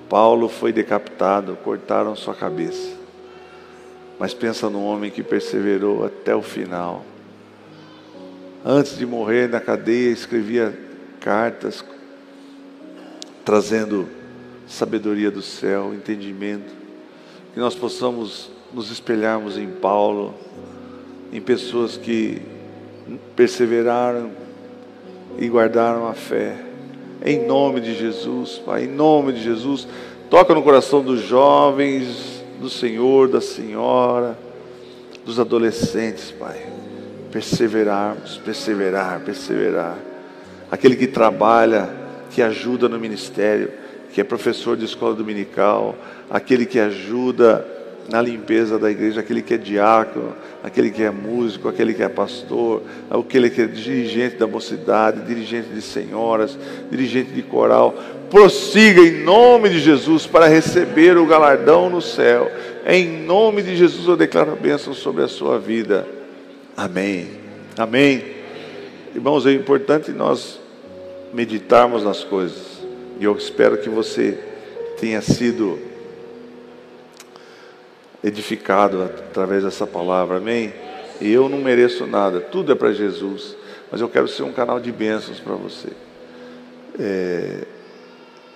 Paulo 0.09 0.49
foi 0.49 0.73
decapitado, 0.73 1.57
cortaram 1.65 2.15
sua 2.17 2.35
cabeça. 2.35 2.99
Mas 4.19 4.35
pensa 4.35 4.69
no 4.69 4.85
homem 4.85 5.11
que 5.11 5.23
perseverou 5.23 6.05
até 6.05 6.35
o 6.35 6.43
final. 6.43 7.05
Antes 8.65 8.99
de 8.99 9.07
morrer 9.07 9.49
na 9.49 9.61
cadeia, 9.61 10.11
escrevia 10.11 10.77
cartas 11.21 11.83
trazendo 13.51 14.07
sabedoria 14.65 15.29
do 15.29 15.43
céu, 15.43 15.93
entendimento, 15.93 16.73
que 17.53 17.59
nós 17.59 17.75
possamos 17.75 18.49
nos 18.73 18.93
espelharmos 18.93 19.59
em 19.59 19.67
Paulo, 19.67 20.37
em 21.33 21.41
pessoas 21.41 21.97
que 21.97 22.41
perseveraram 23.35 24.31
e 25.37 25.49
guardaram 25.49 26.07
a 26.07 26.15
fé. 26.15 26.59
Em 27.25 27.45
nome 27.45 27.81
de 27.81 27.93
Jesus, 27.93 28.63
Pai, 28.65 28.85
em 28.85 28.87
nome 28.87 29.33
de 29.33 29.43
Jesus, 29.43 29.89
toca 30.31 30.55
no 30.55 30.63
coração 30.63 31.03
dos 31.03 31.21
jovens, 31.21 32.45
do 32.61 32.71
Senhor, 32.71 33.27
da 33.27 33.41
Senhora, 33.41 34.39
dos 35.27 35.41
adolescentes, 35.41 36.31
Pai. 36.31 36.69
Perseverarmos, 37.33 38.37
perseverar, 38.45 39.21
perseverar. 39.23 39.99
Aquele 40.71 40.95
que 40.95 41.09
trabalha 41.09 41.99
que 42.31 42.41
ajuda 42.41 42.89
no 42.89 42.99
ministério, 42.99 43.71
que 44.13 44.21
é 44.21 44.25
professor 44.25 44.77
de 44.77 44.85
escola 44.85 45.15
dominical, 45.15 45.97
aquele 46.29 46.67
que 46.67 46.79
ajuda 46.79 47.67
na 48.09 48.21
limpeza 48.21 48.79
da 48.79 48.91
igreja, 48.91 49.21
aquele 49.21 49.41
que 49.41 49.55
é 49.55 49.57
diácono, 49.57 50.35
aquele 50.63 50.91
que 50.91 51.03
é 51.03 51.11
músico, 51.11 51.69
aquele 51.69 51.95
que 51.95 52.03
é 52.03 52.09
pastor, 52.09 52.83
aquele 53.09 53.49
que 53.49 53.63
é 53.63 53.67
dirigente 53.67 54.37
da 54.37 54.47
mocidade, 54.47 55.21
dirigente 55.23 55.69
de 55.69 55.81
senhoras, 55.81 56.59
dirigente 56.91 57.31
de 57.31 57.43
coral. 57.43 57.95
Prossiga 58.29 59.01
em 59.01 59.23
nome 59.23 59.69
de 59.69 59.79
Jesus 59.79 60.27
para 60.27 60.47
receber 60.47 61.17
o 61.17 61.27
galardão 61.27 61.89
no 61.89 62.01
céu. 62.01 62.51
Em 62.87 63.25
nome 63.25 63.63
de 63.63 63.77
Jesus 63.77 64.07
eu 64.09 64.17
declaro 64.17 64.53
a 64.53 64.57
bênção 64.57 64.93
sobre 64.93 65.23
a 65.23 65.29
sua 65.29 65.59
vida. 65.59 66.07
Amém. 66.77 67.29
Amém. 67.77 68.25
Irmãos, 69.15 69.47
é 69.47 69.53
importante 69.53 70.11
nós 70.13 70.60
meditarmos 71.33 72.03
nas 72.05 72.25
coisas. 72.25 72.81
E 73.19 73.25
eu 73.25 73.37
espero 73.37 73.79
que 73.79 73.89
você 73.89 74.39
tenha 74.99 75.21
sido 75.21 75.79
edificado 78.23 79.03
através 79.03 79.65
dessa 79.65 79.87
palavra, 79.87 80.37
amém? 80.37 80.73
E 81.21 81.31
eu 81.31 81.49
não 81.49 81.59
mereço 81.59 82.07
nada, 82.07 82.41
tudo 82.41 82.73
é 82.73 82.75
para 82.75 82.93
Jesus, 82.93 83.57
mas 83.91 84.01
eu 84.01 84.09
quero 84.09 84.29
ser 84.29 84.43
um 84.43 84.53
canal 84.53 84.79
de 84.81 84.93
bênçãos 84.93 85.41
para 85.41 85.55
você, 85.55 85.89
é, 86.99 87.65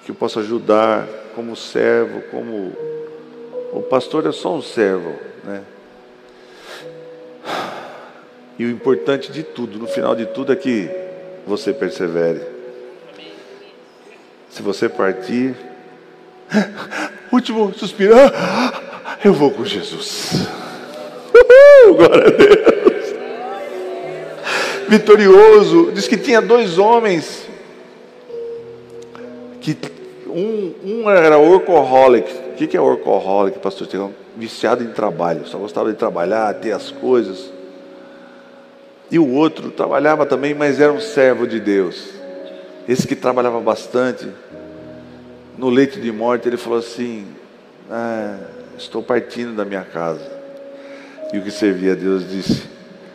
que 0.05 0.11
eu 0.11 0.15
possa 0.15 0.41
ajudar 0.41 1.07
como 1.35 1.57
servo, 1.57 2.23
como 2.31 2.73
o 3.73 3.83
pastor 3.83 4.27
é 4.27 4.33
só 4.33 4.55
um 4.55 4.63
servo, 4.63 5.15
né? 5.45 5.63
E 8.57 8.65
o 8.65 8.71
importante 8.71 9.33
de 9.33 9.43
tudo, 9.43 9.79
no 9.79 9.87
final 9.87 10.15
de 10.15 10.27
tudo, 10.27 10.53
é 10.53 10.57
que 10.57 10.89
você 11.45 11.73
persevere. 11.73 12.54
Se 14.55 14.63
você 14.63 14.89
partir, 14.89 15.57
último 17.33 17.75
suspiro, 17.75 18.15
eu 19.25 19.33
vou 19.33 19.51
com 19.51 19.65
Jesus. 19.65 20.47
Uhul, 21.35 21.97
glória 21.97 22.29
a 22.29 22.31
Deus. 22.31 23.15
Vitorioso, 24.89 25.91
diz 25.93 26.07
que 26.07 26.17
tinha 26.17 26.41
dois 26.41 26.79
homens 26.79 27.49
que 29.61 29.77
um, 30.29 30.73
um 30.85 31.11
era 31.11 31.37
workaholic. 31.37 32.33
O 32.53 32.55
que, 32.55 32.77
é 32.77 32.81
workaholic, 32.81 33.59
pastor 33.59 33.89
Tiagão? 33.89 34.15
Viciado 34.37 34.85
em 34.85 34.93
trabalho, 34.93 35.49
só 35.49 35.59
gostava 35.59 35.91
de 35.91 35.99
trabalhar, 35.99 36.55
ter 36.55 36.71
as 36.71 36.93
coisas. 36.93 37.51
E 39.11 39.19
o 39.19 39.29
outro 39.33 39.73
trabalhava 39.73 40.25
também, 40.25 40.55
mas 40.55 40.79
era 40.79 40.93
um 40.93 41.01
servo 41.01 41.45
de 41.45 41.59
Deus. 41.59 42.15
Esse 42.87 43.09
que 43.09 43.17
trabalhava 43.17 43.61
bastante, 43.61 44.29
no 45.57 45.69
leito 45.69 46.01
de 46.01 46.11
morte, 46.11 46.49
ele 46.49 46.57
falou 46.57 46.79
assim: 46.79 47.27
ah, 47.91 48.39
Estou 48.77 49.03
partindo 49.03 49.55
da 49.55 49.65
minha 49.65 49.85
casa. 49.85 50.33
E 51.33 51.39
o 51.39 51.43
que 51.43 51.51
servia 51.51 51.93
a 51.93 51.95
Deus 51.95 52.29
disse: 52.29 52.65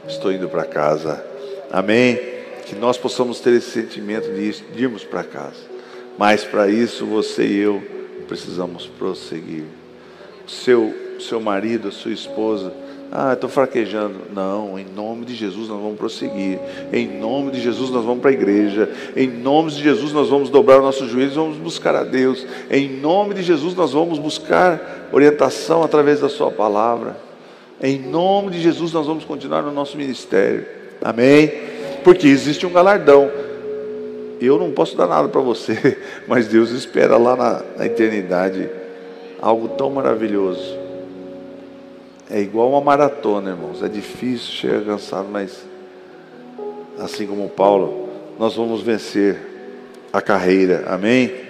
Estou 0.08 0.32
indo 0.32 0.48
para 0.48 0.66
casa. 0.66 1.24
Amém? 1.72 2.18
Que 2.66 2.76
nós 2.76 2.98
possamos 2.98 3.40
ter 3.40 3.54
esse 3.54 3.72
sentimento 3.72 4.30
de, 4.32 4.82
irmos 4.82 5.04
para 5.04 5.24
casa. 5.24 5.70
Mas 6.18 6.44
para 6.44 6.70
isso 6.70 7.06
você 7.06 7.46
e 7.46 7.58
eu 7.58 7.84
precisamos 8.28 8.88
prosseguir. 8.88 9.64
Seu, 10.48 10.94
seu 11.20 11.40
marido, 11.40 11.92
sua 11.92 12.12
esposa 12.12 12.74
ah, 13.12 13.34
estou 13.34 13.50
fraquejando. 13.50 14.16
Não, 14.34 14.78
em 14.78 14.86
nome 14.86 15.26
de 15.26 15.34
Jesus 15.34 15.68
nós 15.68 15.82
vamos 15.82 15.98
prosseguir. 15.98 16.60
Em 16.94 17.08
nome 17.08 17.52
de 17.52 17.60
Jesus 17.60 17.90
nós 17.90 18.06
vamos 18.06 18.22
para 18.22 18.30
a 18.30 18.34
igreja. 18.34 18.90
Em 19.16 19.28
nome 19.28 19.72
de 19.72 19.82
Jesus 19.82 20.14
nós 20.14 20.30
vamos 20.30 20.50
dobrar 20.50 20.78
os 20.78 20.84
nossos 20.84 21.10
joelhos 21.10 21.34
e 21.34 21.38
vamos 21.38 21.58
buscar 21.58 21.96
a 21.96 22.04
Deus. 22.04 22.46
Em 22.70 22.88
nome 22.88 23.34
de 23.34 23.42
Jesus 23.42 23.74
nós 23.76 23.94
vamos 23.94 24.20
buscar 24.20 25.10
orientação 25.12 25.84
através 25.84 26.20
da 26.20 26.30
Sua 26.30 26.52
palavra. 26.52 27.18
Em 27.82 27.98
nome 27.98 28.52
de 28.52 28.62
Jesus 28.62 28.94
nós 28.94 29.08
vamos 29.08 29.26
continuar 29.26 29.64
no 29.64 29.72
nosso 29.72 29.98
ministério. 29.98 30.66
Amém? 31.02 31.52
Porque 32.04 32.28
existe 32.28 32.66
um 32.66 32.72
galardão. 32.72 33.32
Eu 34.40 34.60
não 34.60 34.72
posso 34.72 34.96
dar 34.96 35.08
nada 35.08 35.28
para 35.28 35.42
você, 35.42 35.98
mas 36.28 36.48
Deus 36.48 36.70
espera 36.70 37.18
lá 37.18 37.36
na, 37.36 37.64
na 37.76 37.86
eternidade 37.88 38.70
algo 39.42 39.70
tão 39.70 39.90
maravilhoso 39.90 40.79
é 42.30 42.40
igual 42.40 42.70
uma 42.70 42.82
maratona, 42.82 43.52
irmãos. 43.52 43.82
É 43.82 43.88
difícil, 43.88 44.52
chega 44.52 44.82
cansado, 44.82 45.28
mas 45.30 45.66
assim 47.00 47.26
como 47.26 47.50
Paulo, 47.50 48.10
nós 48.38 48.56
vamos 48.56 48.82
vencer 48.82 49.38
a 50.14 50.22
carreira. 50.22 50.86
Amém? 50.88 51.49